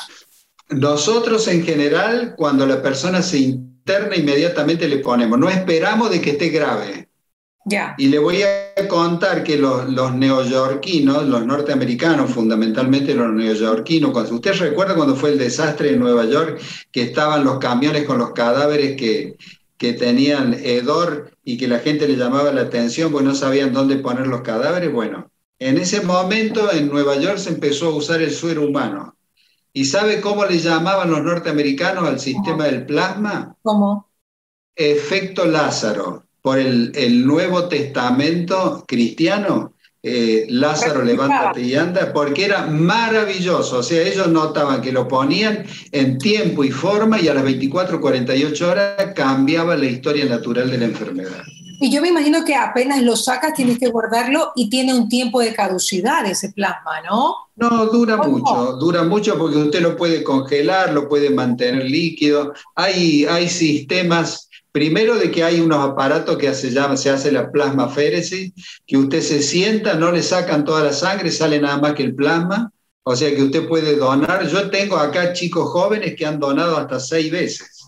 Nosotros 0.70 1.48
en 1.48 1.64
general, 1.64 2.34
cuando 2.36 2.66
la 2.66 2.80
persona 2.80 3.22
se 3.22 3.38
interna, 3.38 4.16
inmediatamente 4.16 4.88
le 4.88 4.98
ponemos, 4.98 5.38
no 5.38 5.48
esperamos 5.48 6.10
de 6.10 6.20
que 6.20 6.30
esté 6.30 6.48
grave. 6.48 7.08
Ya. 7.66 7.94
Y 7.98 8.08
le 8.08 8.18
voy 8.18 8.42
a 8.42 8.88
contar 8.88 9.42
que 9.42 9.58
los, 9.58 9.88
los 9.90 10.14
neoyorquinos, 10.14 11.26
los 11.26 11.44
norteamericanos, 11.44 12.30
fundamentalmente 12.30 13.14
los 13.14 13.32
neoyorquinos, 13.32 14.12
cuando, 14.12 14.34
¿usted 14.34 14.54
recuerda 14.54 14.94
cuando 14.94 15.14
fue 15.14 15.30
el 15.30 15.38
desastre 15.38 15.90
en 15.90 16.00
Nueva 16.00 16.24
York, 16.24 16.60
que 16.90 17.02
estaban 17.02 17.44
los 17.44 17.58
camiones 17.58 18.04
con 18.04 18.18
los 18.18 18.32
cadáveres 18.32 18.96
que, 18.96 19.36
que 19.76 19.94
tenían 19.94 20.54
hedor 20.54 21.32
y 21.42 21.56
que 21.56 21.66
la 21.66 21.78
gente 21.78 22.06
le 22.06 22.16
llamaba 22.16 22.52
la 22.52 22.62
atención 22.62 23.10
porque 23.10 23.26
no 23.26 23.34
sabían 23.34 23.72
dónde 23.72 23.96
poner 23.96 24.26
los 24.26 24.42
cadáveres? 24.42 24.92
Bueno, 24.92 25.30
en 25.58 25.78
ese 25.78 26.02
momento 26.02 26.72
en 26.72 26.88
Nueva 26.88 27.16
York 27.16 27.38
se 27.38 27.50
empezó 27.50 27.88
a 27.88 27.94
usar 27.94 28.22
el 28.22 28.30
suero 28.30 28.66
humano. 28.66 29.16
¿Y 29.72 29.84
sabe 29.84 30.20
cómo 30.20 30.44
le 30.44 30.58
llamaban 30.58 31.10
los 31.10 31.22
norteamericanos 31.22 32.06
al 32.06 32.18
sistema 32.18 32.64
del 32.64 32.86
plasma? 32.86 33.56
¿Cómo? 33.62 34.08
Efecto 34.74 35.44
Lázaro. 35.44 36.24
Por 36.42 36.58
el, 36.58 37.26
Nuevo 37.26 37.68
Testamento 37.68 38.84
cristiano, 38.88 39.74
eh, 40.02 40.46
Lázaro 40.48 41.04
levántate 41.04 41.60
y 41.60 41.74
anda, 41.74 42.12
porque 42.14 42.46
era 42.46 42.66
maravilloso. 42.66 43.78
O 43.78 43.82
sea, 43.82 44.02
ellos 44.02 44.28
notaban 44.28 44.80
que 44.80 44.90
lo 44.90 45.06
ponían 45.06 45.66
en 45.92 46.16
tiempo 46.16 46.64
y 46.64 46.70
forma 46.70 47.20
y 47.20 47.28
a 47.28 47.34
las 47.34 47.44
24, 47.44 48.00
48 48.00 48.70
horas 48.70 49.12
cambiaba 49.14 49.76
la 49.76 49.84
historia 49.84 50.24
natural 50.24 50.70
de 50.70 50.78
la 50.78 50.86
enfermedad. 50.86 51.42
Y 51.82 51.90
yo 51.90 52.02
me 52.02 52.08
imagino 52.08 52.44
que 52.44 52.54
apenas 52.54 53.00
lo 53.00 53.16
sacas 53.16 53.54
tienes 53.54 53.78
que 53.78 53.88
guardarlo 53.88 54.52
y 54.54 54.68
tiene 54.68 54.92
un 54.92 55.08
tiempo 55.08 55.40
de 55.40 55.54
caducidad 55.54 56.26
ese 56.26 56.52
plasma, 56.52 57.00
¿no? 57.08 57.36
No, 57.56 57.86
dura 57.86 58.18
mucho, 58.18 58.74
dura 58.74 59.02
mucho 59.02 59.38
porque 59.38 59.56
usted 59.56 59.80
lo 59.80 59.96
puede 59.96 60.22
congelar, 60.22 60.92
lo 60.92 61.08
puede 61.08 61.30
mantener 61.30 61.86
líquido. 61.86 62.52
Hay, 62.74 63.24
hay 63.24 63.48
sistemas, 63.48 64.50
primero 64.70 65.16
de 65.16 65.30
que 65.30 65.42
hay 65.42 65.58
unos 65.60 65.82
aparatos 65.82 66.36
que 66.36 66.52
se, 66.52 66.70
llama, 66.70 66.98
se 66.98 67.08
hace 67.08 67.32
la 67.32 67.50
plasmaféresis, 67.50 68.52
que 68.86 68.98
usted 68.98 69.22
se 69.22 69.42
sienta, 69.42 69.94
no 69.94 70.12
le 70.12 70.22
sacan 70.22 70.66
toda 70.66 70.84
la 70.84 70.92
sangre, 70.92 71.30
sale 71.30 71.58
nada 71.58 71.78
más 71.78 71.94
que 71.94 72.02
el 72.02 72.14
plasma. 72.14 72.70
O 73.04 73.16
sea 73.16 73.34
que 73.34 73.42
usted 73.42 73.66
puede 73.66 73.96
donar. 73.96 74.46
Yo 74.46 74.68
tengo 74.68 74.98
acá 74.98 75.32
chicos 75.32 75.70
jóvenes 75.70 76.14
que 76.14 76.26
han 76.26 76.38
donado 76.38 76.76
hasta 76.76 77.00
seis 77.00 77.32
veces 77.32 77.79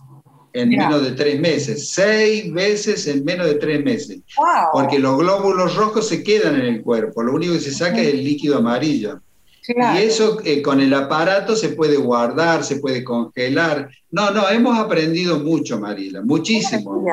en 0.53 0.69
menos 0.69 1.03
de 1.03 1.11
tres 1.11 1.39
meses, 1.39 1.89
seis 1.89 2.51
veces 2.53 3.07
en 3.07 3.25
menos 3.25 3.47
de 3.47 3.55
tres 3.55 3.83
meses. 3.83 4.19
Porque 4.71 4.99
los 4.99 5.17
glóbulos 5.17 5.75
rojos 5.75 6.07
se 6.07 6.23
quedan 6.23 6.55
en 6.55 6.65
el 6.65 6.81
cuerpo, 6.81 7.23
lo 7.23 7.33
único 7.33 7.53
que 7.53 7.59
se 7.59 7.71
saca 7.71 7.99
es 7.99 8.13
el 8.13 8.23
líquido 8.23 8.57
amarillo. 8.57 9.19
Y 9.67 9.97
eso 9.99 10.39
eh, 10.43 10.61
con 10.61 10.81
el 10.81 10.93
aparato 10.93 11.55
se 11.55 11.69
puede 11.69 11.95
guardar, 11.95 12.65
se 12.65 12.77
puede 12.77 13.03
congelar. 13.03 13.89
No, 14.11 14.31
no, 14.31 14.49
hemos 14.49 14.77
aprendido 14.77 15.39
mucho, 15.39 15.79
Marila, 15.79 16.21
muchísimo. 16.21 17.03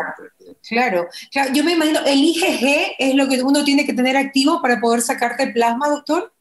Claro, 0.68 1.07
claro, 1.31 1.53
yo 1.55 1.62
me 1.62 1.72
imagino, 1.72 2.00
¿el 2.05 2.18
IgG 2.18 2.96
es 2.98 3.14
lo 3.14 3.29
que 3.29 3.42
uno 3.42 3.64
tiene 3.64 3.87
que 3.87 3.94
tener 3.94 4.16
activo 4.16 4.61
para 4.61 4.81
poder 4.81 5.00
sacarte 5.00 5.44
el 5.44 5.53
plasma, 5.53 5.88
doctor? 5.88 6.33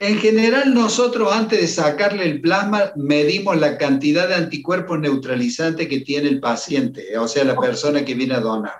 En 0.00 0.18
general, 0.18 0.74
nosotros 0.74 1.32
antes 1.32 1.60
de 1.60 1.66
sacarle 1.66 2.24
el 2.24 2.40
plasma 2.40 2.92
medimos 2.94 3.56
la 3.58 3.76
cantidad 3.76 4.28
de 4.28 4.36
anticuerpos 4.36 5.00
neutralizantes 5.00 5.88
que 5.88 6.00
tiene 6.00 6.28
el 6.28 6.38
paciente, 6.38 7.18
o 7.18 7.26
sea, 7.26 7.42
la 7.42 7.58
persona 7.58 8.04
que 8.04 8.14
viene 8.14 8.34
a 8.34 8.40
donar. 8.40 8.74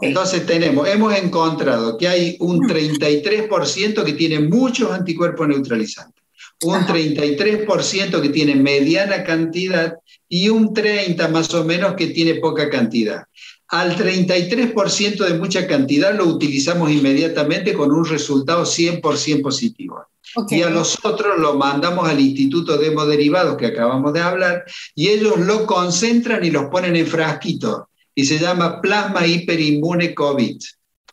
Entonces 0.00 0.46
tenemos, 0.46 0.88
hemos 0.88 1.14
encontrado 1.14 1.98
que 1.98 2.08
hay 2.08 2.36
un 2.40 2.60
33% 2.66 4.02
que 4.02 4.12
tiene 4.14 4.40
muchos 4.40 4.90
anticuerpos 4.90 5.46
neutralizantes, 5.46 6.24
un 6.62 6.86
33% 6.86 8.22
que 8.22 8.28
tiene 8.30 8.54
mediana 8.54 9.22
cantidad 9.22 9.94
y 10.26 10.48
un 10.48 10.72
30% 10.72 11.28
más 11.28 11.52
o 11.52 11.64
menos 11.64 11.94
que 11.96 12.06
tiene 12.06 12.36
poca 12.36 12.70
cantidad. 12.70 13.24
Al 13.68 13.94
33% 13.94 15.28
de 15.28 15.34
mucha 15.34 15.66
cantidad 15.66 16.14
lo 16.14 16.24
utilizamos 16.24 16.90
inmediatamente 16.90 17.74
con 17.74 17.92
un 17.92 18.06
resultado 18.06 18.64
100% 18.64 19.42
positivo. 19.42 20.06
Y 20.48 20.62
a 20.62 20.70
nosotros 20.70 21.38
lo 21.38 21.54
mandamos 21.54 22.08
al 22.08 22.20
Instituto 22.20 22.76
de 22.76 22.88
Hemoderivados 22.88 23.56
que 23.56 23.66
acabamos 23.66 24.12
de 24.12 24.20
hablar 24.20 24.64
y 24.94 25.08
ellos 25.08 25.38
lo 25.38 25.66
concentran 25.66 26.44
y 26.44 26.50
los 26.50 26.66
ponen 26.66 26.96
en 26.96 27.06
frasquito 27.06 27.88
y 28.14 28.24
se 28.24 28.38
llama 28.38 28.80
plasma 28.80 29.26
hiperinmune 29.26 30.14
COVID. 30.14 30.60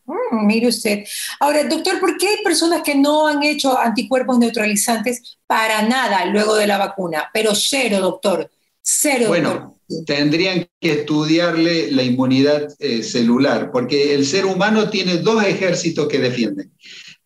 Mm, 0.06 0.46
mire 0.46 0.68
usted. 0.68 1.04
Ahora, 1.40 1.64
doctor, 1.64 2.00
¿por 2.00 2.18
qué 2.18 2.28
hay 2.28 2.44
personas 2.44 2.82
que 2.84 2.96
no 2.96 3.28
han 3.28 3.44
hecho 3.44 3.78
anticuerpos 3.78 4.38
neutralizantes 4.40 5.38
para 5.46 5.82
nada 5.82 6.26
luego 6.26 6.56
de 6.56 6.68
la 6.68 6.78
vacuna? 6.78 7.30
Pero 7.34 7.54
cero, 7.56 8.00
doctor. 8.00 8.50
Cero. 8.82 9.26
Bueno, 9.28 9.80
tendrían 10.06 10.68
que 10.80 10.92
estudiarle 10.92 11.92
la 11.92 12.04
inmunidad 12.04 12.68
eh, 12.80 13.04
celular, 13.04 13.70
porque 13.72 14.14
el 14.14 14.26
ser 14.26 14.46
humano 14.46 14.90
tiene 14.90 15.18
dos 15.18 15.44
ejércitos 15.44 16.08
que 16.08 16.20
defienden. 16.20 16.72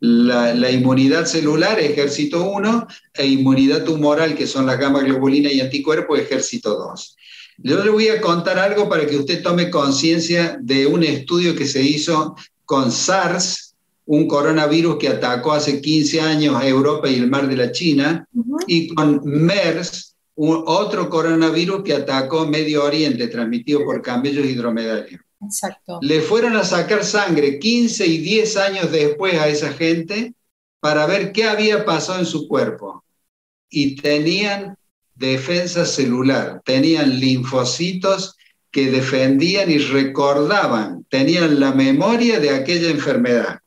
La, 0.02 0.54
la, 0.54 0.72
inmunidad 0.72 1.26
celular, 1.26 1.80
ejército 1.80 2.44
1, 2.44 2.88
e 3.14 3.28
inmunidad 3.28 3.84
tumoral, 3.84 4.36
que 4.36 4.48
son 4.48 4.66
las 4.66 4.80
gamma 4.80 5.02
globulina 5.02 5.52
y 5.52 5.62
anticuerpos, 5.62 6.20
ejército 6.20 6.76
2. 6.76 7.18
Yo 7.60 7.84
le 7.84 7.92
voy 7.92 8.08
a 8.08 8.20
contar 8.20 8.58
algo 8.58 8.90
para 8.90 9.06
que 9.06 9.18
usted 9.18 9.44
tome 9.44 9.70
conciencia 9.70 10.58
de 10.60 10.88
un 10.88 11.04
estudio 11.04 11.56
que 11.56 11.68
se 11.68 11.84
hizo 11.84 12.36
con 12.66 12.92
SARS, 12.92 13.76
un 14.06 14.28
coronavirus 14.28 14.98
que 14.98 15.08
atacó 15.08 15.54
hace 15.54 15.80
15 15.80 16.22
años 16.22 16.56
a 16.56 16.68
Europa 16.68 17.08
y 17.08 17.16
el 17.16 17.30
mar 17.30 17.48
de 17.48 17.56
la 17.56 17.72
China, 17.72 18.28
y 18.68 18.94
con 18.94 19.22
MERS, 19.24 20.16
otro 20.36 21.10
coronavirus 21.10 21.84
que 21.84 21.94
atacó 21.94 22.48
Medio 22.48 22.84
Oriente, 22.84 23.28
transmitido 23.28 23.86
por 23.86 24.02
camellos 24.02 24.46
y 24.46 24.56
dromedarios. 24.56 25.22
Exacto. 25.44 26.00
Le 26.02 26.22
fueron 26.22 26.56
a 26.56 26.64
sacar 26.64 27.04
sangre 27.04 27.60
15 27.60 28.06
y 28.06 28.18
10 28.20 28.58
años 28.58 28.92
después 28.92 29.36
a 29.36 29.48
esa 29.48 29.72
gente 29.74 30.34
para 30.80 31.06
ver 31.06 31.32
qué 31.32 31.46
había 31.46 31.86
pasado 31.86 32.20
en 32.20 32.26
su 32.26 32.48
cuerpo. 32.48 33.04
Y 33.70 33.96
tenían 33.96 34.78
defensa 35.16 35.86
celular, 35.86 36.62
tenían 36.66 37.20
linfocitos 37.20 38.36
que 38.72 38.90
defendían 38.90 39.70
y 39.70 39.78
recordaban, 39.78 41.06
tenían 41.10 41.60
la 41.60 41.74
memoria 41.74 42.40
de 42.40 42.52
aquella 42.52 42.90
enfermedad. 42.90 43.61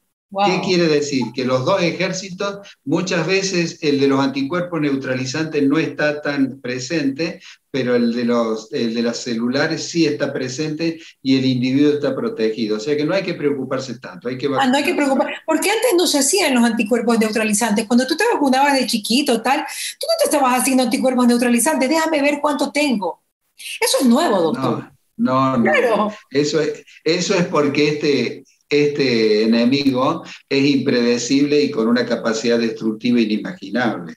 ¿Qué 0.45 0.61
quiere 0.65 0.89
decir? 0.89 1.27
Que 1.35 1.45
los 1.45 1.65
dos 1.65 1.83
ejércitos, 1.83 2.67
muchas 2.85 3.27
veces 3.27 3.79
el 3.83 4.01
de 4.01 4.09
los 4.09 4.21
anticuerpos 4.21 4.81
neutralizantes 4.81 5.63
no 5.63 5.79
está 5.79 6.21
tan 6.21 6.61
presente, 6.61 7.41
pero 7.71 7.95
el 7.95 8.15
de, 8.15 8.25
los, 8.25 8.71
de 8.71 9.03
las 9.03 9.19
celulares 9.19 9.89
sí 9.89 10.07
está 10.07 10.33
presente 10.33 11.01
y 11.23 11.39
el 11.39 11.45
individuo 11.45 11.95
está 11.95 12.15
protegido. 12.15 12.77
O 12.77 12.81
sea 12.81 12.97
que 12.97 13.05
no 13.05 13.15
hay 13.15 13.23
que 13.23 13.35
preocuparse 13.35 13.99
tanto. 13.99 14.29
Hay 14.29 14.39
que 14.39 14.47
ah, 14.59 14.67
no 14.67 14.77
hay 14.77 14.85
que 14.85 14.95
preocuparse. 14.95 15.35
Porque 15.45 15.71
antes 15.71 15.91
no 15.97 16.07
se 16.07 16.19
hacían 16.19 16.55
los 16.55 16.65
anticuerpos 16.65 17.19
neutralizantes. 17.19 17.87
Cuando 17.87 18.07
tú 18.07 18.17
te 18.17 18.25
vacunabas 18.33 18.75
de 18.75 18.87
chiquito, 18.87 19.43
tal, 19.43 19.59
tú 19.59 20.07
no 20.07 20.15
te 20.19 20.25
estabas 20.25 20.61
haciendo 20.61 20.85
anticuerpos 20.85 21.27
neutralizantes. 21.27 21.89
Déjame 21.89 22.23
ver 22.23 22.39
cuánto 22.41 22.71
tengo. 22.71 23.23
Eso 23.57 23.99
es 24.01 24.07
nuevo, 24.07 24.41
doctor. 24.41 24.93
No, 25.17 25.57
no, 25.57 26.13
Eso, 26.31 26.61
es, 26.61 26.85
eso 27.05 27.35
es 27.35 27.47
porque 27.47 27.89
este, 27.89 28.45
este 28.83 29.43
enemigo 29.45 30.25
es 30.49 30.65
impredecible 30.65 31.63
y 31.63 31.71
con 31.71 31.89
una 31.89 32.05
capacidad 32.05 32.59
destructiva 32.59 33.21
inimaginable. 33.21 34.15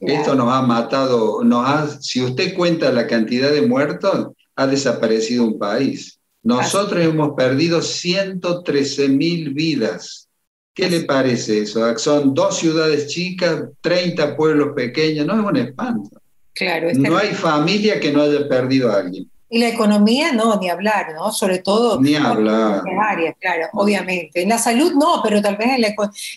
Esto 0.00 0.34
nos 0.34 0.52
ha 0.52 0.62
matado, 0.62 1.42
nos 1.42 1.68
ha, 1.68 2.00
si 2.00 2.22
usted 2.22 2.54
cuenta 2.54 2.92
la 2.92 3.06
cantidad 3.06 3.50
de 3.50 3.62
muertos, 3.62 4.28
ha 4.54 4.66
desaparecido 4.66 5.44
un 5.44 5.58
país. 5.58 6.18
Nosotros 6.42 7.04
hemos 7.04 7.34
perdido 7.36 7.82
113 7.82 9.08
mil 9.08 9.52
vidas. 9.52 10.28
¿Qué 10.72 10.88
le 10.88 11.00
parece 11.00 11.62
eso? 11.62 11.98
Son 11.98 12.32
dos 12.32 12.58
ciudades 12.58 13.08
chicas, 13.08 13.64
30 13.80 14.36
pueblos 14.36 14.68
pequeños, 14.76 15.26
no 15.26 15.34
es 15.34 15.44
un 15.44 15.56
espanto. 15.56 16.20
Claro, 16.54 16.88
no 16.94 17.16
hay 17.16 17.34
familia 17.34 17.98
que 17.98 18.12
no 18.12 18.22
haya 18.22 18.48
perdido 18.48 18.90
a 18.90 18.98
alguien. 18.98 19.28
Y 19.50 19.58
la 19.58 19.68
economía, 19.68 20.32
no, 20.32 20.56
ni 20.56 20.68
hablar, 20.68 21.14
¿no? 21.14 21.32
Sobre 21.32 21.58
todo 21.58 22.00
ni 22.00 22.14
hablar. 22.14 22.82
en 22.86 22.98
áreas, 23.00 23.34
claro, 23.40 23.66
obviamente. 23.72 24.42
En 24.42 24.50
la 24.50 24.58
salud 24.58 24.92
no, 24.94 25.20
pero 25.22 25.40
tal 25.40 25.56
vez 25.56 25.68
en, 25.68 25.84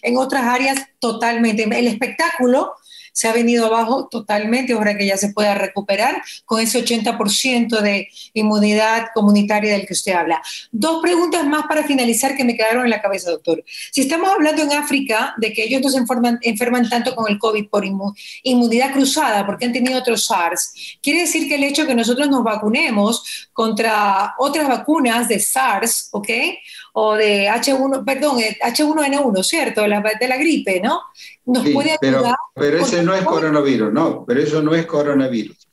en 0.02 0.18
otras 0.18 0.44
áreas 0.44 0.80
totalmente. 1.00 1.64
El 1.64 1.88
espectáculo, 1.88 2.74
se 3.12 3.28
ha 3.28 3.34
venido 3.34 3.66
abajo 3.66 4.08
totalmente, 4.10 4.74
ahora 4.74 4.98
que 4.98 5.06
ya 5.06 5.18
se 5.18 5.34
pueda 5.34 5.54
recuperar 5.56 6.22
con 6.46 6.60
ese 6.60 6.84
80% 6.84 7.82
de 7.82 8.08
inmunidad 8.34 9.08
comunitaria 9.14 9.74
del 9.74 9.86
que 9.86 9.94
usted 9.94 10.14
habla. 10.14 10.42
Dos 10.72 11.02
preguntas 11.02 11.46
más 11.46 11.66
para 11.68 11.84
finalizar 11.84 12.36
que 12.36 12.44
me 12.44 12.56
quedaron 12.56 12.84
en 12.84 12.90
la 12.90 13.02
cabeza, 13.02 13.32
doctor. 13.32 13.64
Si 13.92 14.02
estamos 14.02 14.30
hablando 14.30 14.64
en 14.64 14.72
África 14.74 15.34
de 15.38 15.54
que 15.54 15.64
ellos 15.64 15.82
no 15.82 15.90
se 15.90 15.98
enferman, 15.98 16.40
enferman 16.42 16.90
tanto 16.90 17.16
con 17.16 17.30
el 17.32 17.38
COVID 17.38 17.68
por 17.68 17.86
inmunidad 18.44 18.94
cruzada, 18.94 19.46
porque 19.46 19.66
han 19.66 19.74
tenido 19.74 20.00
otros 20.00 20.26
SARS, 20.26 20.98
quiere 21.02 21.22
decir 21.22 21.48
que 21.48 21.56
el 21.56 21.64
hecho 21.64 21.84
de 21.84 21.90
que 21.90 21.96
nosotros 21.96 22.30
nos 22.30 22.44
vacunemos 22.44 23.50
contra 23.62 24.34
otras 24.40 24.68
vacunas 24.68 25.28
de 25.28 25.40
SARS, 25.40 26.10
¿ok? 26.14 26.30
O 26.94 27.14
de 27.14 27.48
H1, 27.48 28.04
perdón, 28.04 28.40
H1N1, 28.40 29.44
¿cierto? 29.44 29.82
De 29.82 29.88
la, 29.88 30.02
de 30.20 30.28
la 30.28 30.38
gripe, 30.38 30.82
¿no? 30.82 31.02
Nos 31.46 31.70
puede 31.70 31.96
ayudar. 32.02 32.34
Pero, 32.56 32.80
ese 32.80 33.04
no 33.04 33.14
es 33.14 33.24
coronavirus, 33.24 33.94
no, 33.94 34.26
pero 34.26 34.42
eso 34.42 34.64
no 34.64 34.74
es 34.74 34.88
coronavirus. 34.88 35.68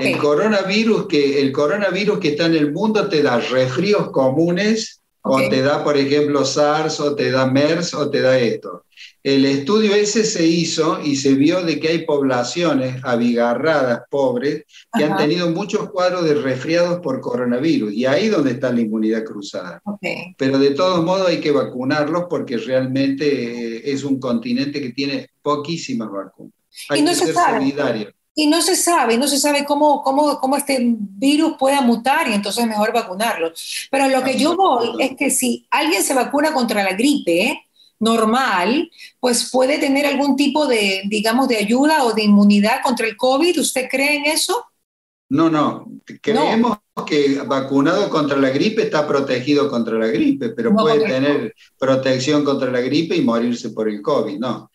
El 0.00 0.16
coronavirus 0.16 1.06
que 1.06 1.42
el 1.42 1.52
coronavirus 1.52 2.18
que 2.18 2.28
está 2.28 2.46
en 2.46 2.54
el 2.54 2.72
mundo 2.72 3.10
te 3.10 3.22
da 3.22 3.38
resfríos 3.38 4.10
comunes 4.10 5.02
o 5.20 5.36
te 5.36 5.60
da, 5.60 5.84
por 5.84 5.98
ejemplo, 5.98 6.46
SARS 6.46 6.98
o 7.00 7.14
te 7.14 7.30
da 7.30 7.44
MERS 7.44 7.92
o 7.92 8.08
te 8.08 8.22
da 8.22 8.38
esto. 8.38 8.84
El 9.24 9.46
estudio 9.46 9.94
ese 9.94 10.22
se 10.22 10.46
hizo 10.46 11.00
y 11.02 11.16
se 11.16 11.32
vio 11.32 11.62
de 11.62 11.80
que 11.80 11.88
hay 11.88 12.04
poblaciones 12.04 13.02
abigarradas, 13.02 14.02
pobres, 14.10 14.64
que 14.92 15.02
han 15.02 15.16
tenido 15.16 15.48
muchos 15.48 15.90
cuadros 15.90 16.26
de 16.26 16.34
resfriados 16.34 17.00
por 17.00 17.22
coronavirus. 17.22 17.94
Y 17.94 18.04
ahí 18.04 18.28
donde 18.28 18.50
está 18.50 18.70
la 18.70 18.82
inmunidad 18.82 19.24
cruzada. 19.24 19.82
Pero 20.36 20.58
de 20.58 20.72
todos 20.72 21.02
modos 21.02 21.26
hay 21.26 21.40
que 21.40 21.52
vacunarlos 21.52 22.24
porque 22.28 22.58
realmente 22.58 23.76
eh, 23.76 23.82
es 23.86 24.04
un 24.04 24.20
continente 24.20 24.78
que 24.82 24.90
tiene 24.90 25.30
poquísimas 25.40 26.10
vacunas. 26.10 26.52
Hay 26.90 27.00
y 27.00 27.02
no 27.02 27.12
que 27.12 27.16
se 27.16 27.24
ser 27.24 27.34
sabe. 27.34 28.14
Y 28.34 28.46
no 28.46 28.60
se 28.60 28.76
sabe, 28.76 29.16
no 29.16 29.26
se 29.26 29.38
sabe 29.38 29.64
cómo, 29.64 30.02
cómo, 30.02 30.38
cómo 30.38 30.58
este 30.58 30.78
virus 30.82 31.54
pueda 31.58 31.80
mutar 31.80 32.28
y 32.28 32.34
entonces 32.34 32.62
es 32.62 32.68
mejor 32.68 32.92
vacunarlo. 32.92 33.52
Pero 33.90 34.08
lo 34.08 34.22
que 34.22 34.36
yo 34.36 34.54
voy 34.54 35.02
es 35.02 35.16
que 35.16 35.30
si 35.30 35.66
alguien 35.70 36.02
se 36.02 36.12
vacuna 36.12 36.52
contra 36.52 36.82
la 36.82 36.92
gripe, 36.92 37.46
¿eh? 37.46 37.60
Normal, 38.04 38.90
pues 39.18 39.50
puede 39.50 39.78
tener 39.78 40.06
algún 40.06 40.36
tipo 40.36 40.66
de, 40.68 41.02
digamos, 41.06 41.48
de 41.48 41.56
ayuda 41.56 42.04
o 42.04 42.12
de 42.12 42.22
inmunidad 42.22 42.82
contra 42.84 43.08
el 43.08 43.16
COVID. 43.16 43.58
¿Usted 43.58 43.88
cree 43.90 44.16
en 44.16 44.26
eso? 44.26 44.64
No, 45.30 45.50
no. 45.50 45.86
Creemos 46.20 46.78
que 47.06 47.40
vacunado 47.44 48.08
contra 48.08 48.36
la 48.36 48.50
gripe 48.50 48.82
está 48.82 49.06
protegido 49.08 49.68
contra 49.68 49.98
la 49.98 50.06
gripe, 50.06 50.50
pero 50.50 50.72
puede 50.72 51.04
tener 51.04 51.54
protección 51.78 52.44
contra 52.44 52.70
la 52.70 52.80
gripe 52.80 53.16
y 53.16 53.22
morirse 53.22 53.70
por 53.70 53.88
el 53.88 54.00
COVID, 54.00 54.38
no. 54.38 54.70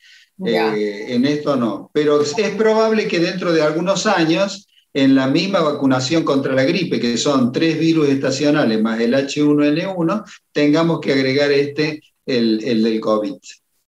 Eh, 0.45 1.05
en 1.09 1.25
esto 1.25 1.55
no. 1.55 1.89
Pero 1.93 2.21
es 2.21 2.33
probable 2.57 3.07
que 3.07 3.19
dentro 3.19 3.53
de 3.53 3.61
algunos 3.61 4.05
años, 4.05 4.67
en 4.93 5.15
la 5.15 5.27
misma 5.27 5.61
vacunación 5.61 6.23
contra 6.23 6.53
la 6.53 6.63
gripe, 6.63 6.99
que 6.99 7.17
son 7.17 7.51
tres 7.51 7.79
virus 7.79 8.09
estacionales 8.09 8.81
más 8.81 8.99
el 8.99 9.13
H1N1, 9.13 10.23
tengamos 10.51 10.99
que 10.99 11.13
agregar 11.13 11.51
este 11.51 12.01
el, 12.37 12.83
del 12.83 12.99
COVID. 12.99 13.35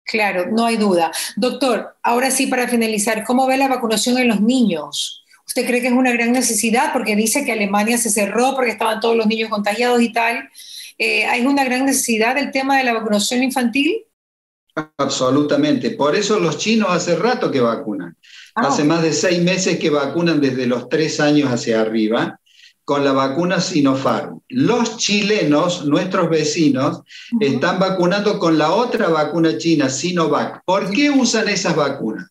Claro, 0.04 0.46
no 0.50 0.66
hay 0.66 0.76
duda. 0.76 1.12
Doctor, 1.36 1.96
ahora 2.02 2.30
sí 2.30 2.46
para 2.46 2.68
finalizar, 2.68 3.24
¿cómo 3.24 3.46
ve 3.46 3.56
la 3.56 3.68
vacunación 3.68 4.18
en 4.18 4.28
los 4.28 4.40
niños? 4.40 5.24
¿Usted 5.46 5.66
cree 5.66 5.80
que 5.80 5.88
es 5.88 5.92
una 5.92 6.12
gran 6.12 6.32
necesidad? 6.32 6.92
Porque 6.92 7.16
dice 7.16 7.44
que 7.44 7.52
Alemania 7.52 7.98
se 7.98 8.10
cerró 8.10 8.54
porque 8.54 8.72
estaban 8.72 9.00
todos 9.00 9.16
los 9.16 9.26
niños 9.26 9.48
contagiados 9.48 10.02
y 10.02 10.12
tal. 10.12 10.48
Eh, 10.98 11.24
¿Hay 11.24 11.46
una 11.46 11.64
gran 11.64 11.86
necesidad 11.86 12.34
del 12.34 12.50
tema 12.50 12.78
de 12.78 12.84
la 12.84 12.94
vacunación 12.94 13.42
infantil? 13.42 14.04
Absolutamente. 14.96 15.90
Por 15.90 16.16
eso 16.16 16.38
los 16.38 16.58
chinos 16.58 16.88
hace 16.90 17.16
rato 17.16 17.50
que 17.50 17.60
vacunan. 17.60 18.16
Ah, 18.54 18.68
hace 18.68 18.84
más 18.84 19.02
de 19.02 19.12
seis 19.12 19.42
meses 19.42 19.78
que 19.78 19.90
vacunan 19.90 20.40
desde 20.40 20.66
los 20.66 20.88
tres 20.88 21.20
años 21.20 21.50
hacia 21.50 21.80
arriba 21.80 22.38
con 22.92 23.04
la 23.04 23.12
vacuna 23.12 23.58
Sinopharm. 23.58 24.40
Los 24.50 24.98
chilenos, 24.98 25.86
nuestros 25.86 26.28
vecinos, 26.28 27.00
están 27.40 27.78
vacunando 27.78 28.38
con 28.38 28.58
la 28.58 28.70
otra 28.70 29.08
vacuna 29.08 29.56
china, 29.56 29.88
Sinovac. 29.88 30.62
¿Por 30.66 30.90
qué 30.90 31.08
usan 31.08 31.48
esas 31.48 31.74
vacunas? 31.74 32.28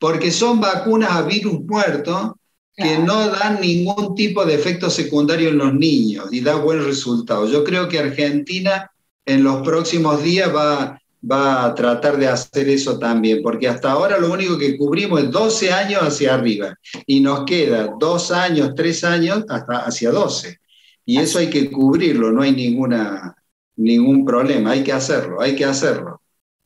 Porque 0.00 0.32
son 0.32 0.60
vacunas 0.60 1.12
a 1.12 1.22
virus 1.22 1.60
muerto 1.60 2.36
que 2.74 2.98
no 2.98 3.28
dan 3.28 3.60
ningún 3.60 4.16
tipo 4.16 4.44
de 4.44 4.54
efecto 4.54 4.90
secundario 4.90 5.50
en 5.50 5.58
los 5.58 5.74
niños 5.74 6.26
y 6.32 6.40
da 6.40 6.56
buen 6.56 6.84
resultado. 6.84 7.46
Yo 7.46 7.62
creo 7.62 7.88
que 7.88 8.00
Argentina 8.00 8.90
en 9.24 9.44
los 9.44 9.62
próximos 9.62 10.24
días 10.24 10.52
va 10.52 10.99
va 11.22 11.64
a 11.64 11.74
tratar 11.74 12.16
de 12.16 12.28
hacer 12.28 12.68
eso 12.68 12.98
también, 12.98 13.42
porque 13.42 13.68
hasta 13.68 13.92
ahora 13.92 14.18
lo 14.18 14.32
único 14.32 14.56
que 14.58 14.76
cubrimos 14.76 15.22
es 15.22 15.30
12 15.30 15.72
años 15.72 16.02
hacia 16.02 16.34
arriba 16.34 16.74
y 17.06 17.20
nos 17.20 17.44
queda 17.44 17.94
dos 17.98 18.30
años, 18.30 18.74
tres 18.74 19.04
años 19.04 19.44
hasta 19.48 19.78
hacia 19.80 20.10
12. 20.10 20.58
Y 21.04 21.18
eso 21.18 21.38
hay 21.38 21.50
que 21.50 21.70
cubrirlo, 21.70 22.30
no 22.32 22.42
hay 22.42 22.52
ninguna, 22.52 23.34
ningún 23.76 24.24
problema, 24.24 24.72
hay 24.72 24.82
que 24.82 24.92
hacerlo, 24.92 25.40
hay 25.40 25.54
que 25.56 25.64
hacerlo. 25.64 26.19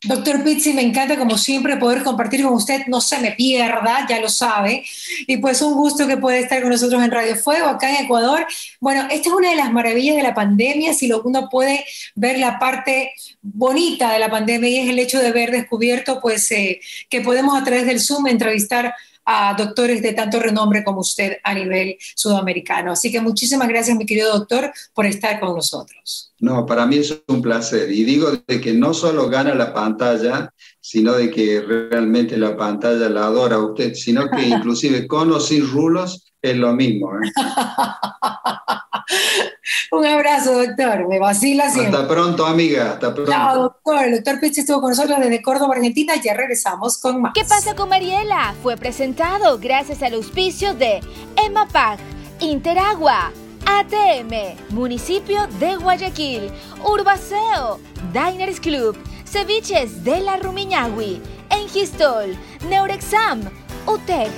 Doctor 0.04 0.44
Pizzi, 0.44 0.74
me 0.74 0.82
encanta 0.82 1.16
como 1.16 1.38
siempre 1.38 1.76
poder 1.76 2.02
compartir 2.02 2.42
con 2.42 2.52
usted, 2.52 2.86
no 2.86 3.00
se 3.00 3.18
me 3.18 3.32
pierda, 3.32 4.06
ya 4.08 4.20
lo 4.20 4.28
sabe, 4.28 4.84
y 5.26 5.38
pues 5.38 5.62
un 5.62 5.74
gusto 5.74 6.06
que 6.06 6.16
puede 6.16 6.40
estar 6.40 6.60
con 6.60 6.70
nosotros 6.70 7.02
en 7.02 7.10
Radio 7.10 7.36
Fuego, 7.36 7.66
acá 7.66 7.90
en 7.90 8.04
Ecuador. 8.04 8.46
Bueno, 8.80 9.02
esta 9.10 9.28
es 9.28 9.34
una 9.34 9.50
de 9.50 9.56
las 9.56 9.72
maravillas 9.72 10.16
de 10.16 10.22
la 10.22 10.34
pandemia, 10.34 10.92
si 10.92 11.10
uno 11.10 11.48
puede 11.48 11.84
ver 12.14 12.38
la 12.38 12.58
parte 12.58 13.12
bonita 13.40 14.12
de 14.12 14.18
la 14.18 14.30
pandemia 14.30 14.68
y 14.68 14.78
es 14.78 14.88
el 14.88 14.98
hecho 14.98 15.18
de 15.18 15.28
haber 15.28 15.50
descubierto 15.50 16.20
pues 16.20 16.50
eh, 16.50 16.80
que 17.08 17.20
podemos 17.20 17.60
a 17.60 17.64
través 17.64 17.86
del 17.86 18.00
Zoom 18.00 18.26
entrevistar 18.26 18.94
a 19.24 19.54
doctores 19.56 20.02
de 20.02 20.12
tanto 20.12 20.38
renombre 20.40 20.84
como 20.84 21.00
usted 21.00 21.38
a 21.42 21.54
nivel 21.54 21.96
sudamericano. 22.14 22.92
Así 22.92 23.10
que 23.10 23.20
muchísimas 23.20 23.68
gracias, 23.68 23.96
mi 23.96 24.06
querido 24.06 24.32
doctor, 24.32 24.72
por 24.92 25.06
estar 25.06 25.40
con 25.40 25.54
nosotros. 25.54 26.32
No, 26.40 26.66
para 26.66 26.86
mí 26.86 26.96
es 26.96 27.22
un 27.28 27.40
placer. 27.40 27.90
Y 27.90 28.04
digo 28.04 28.30
de 28.46 28.60
que 28.60 28.74
no 28.74 28.92
solo 28.92 29.28
gana 29.28 29.54
la 29.54 29.72
pantalla, 29.72 30.52
sino 30.80 31.14
de 31.14 31.30
que 31.30 31.60
realmente 31.60 32.36
la 32.36 32.56
pantalla 32.56 33.08
la 33.08 33.26
adora 33.26 33.58
usted, 33.58 33.94
sino 33.94 34.28
que 34.28 34.42
inclusive 34.48 35.06
con 35.06 35.32
o 35.32 35.40
sin 35.40 35.66
rulos 35.66 36.32
es 36.42 36.56
lo 36.56 36.72
mismo. 36.74 37.10
¿eh? 37.14 37.30
Un 39.90 40.06
abrazo, 40.06 40.64
doctor. 40.64 41.08
Me 41.08 41.18
vacila 41.18 41.70
siempre. 41.70 41.96
Hasta 41.96 42.08
pronto, 42.08 42.46
amiga. 42.46 42.92
Hasta 42.92 43.14
pronto. 43.14 43.30
Chao, 43.30 43.62
doctor. 43.62 44.04
El 44.04 44.14
doctor 44.16 44.40
Pizzi 44.40 44.60
estuvo 44.60 44.80
con 44.80 44.90
nosotros 44.90 45.18
desde 45.20 45.42
Córdoba, 45.42 45.74
Argentina. 45.74 46.14
Ya 46.22 46.34
regresamos 46.34 46.98
con 46.98 47.22
más. 47.22 47.32
¿Qué 47.34 47.44
pasa 47.44 47.74
con 47.74 47.88
Mariela? 47.88 48.54
Fue 48.62 48.76
presentado 48.76 49.58
gracias 49.58 50.02
al 50.02 50.14
auspicio 50.14 50.74
de 50.74 51.00
EMAPAC, 51.36 51.98
Interagua, 52.40 53.32
ATM, 53.66 54.56
Municipio 54.70 55.46
de 55.58 55.76
Guayaquil, 55.76 56.50
Urbaceo, 56.84 57.80
Diners 58.12 58.60
Club, 58.60 58.96
Ceviches 59.24 60.04
de 60.04 60.20
la 60.20 60.36
Rumiñahui, 60.36 61.20
Engistol, 61.50 62.36
Neurexam, 62.68 63.40
UTEC, 63.86 64.30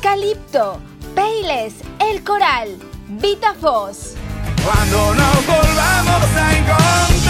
Calipto, 0.00 0.78
Peiles, 1.14 1.74
El 1.98 2.22
Coral, 2.22 2.78
Vita 3.10 3.54
Foz. 3.54 4.14
Cuando 4.62 5.14
nos 5.14 5.46
volvamos 5.46 6.36
a 6.36 6.58
encontrar. 6.58 7.27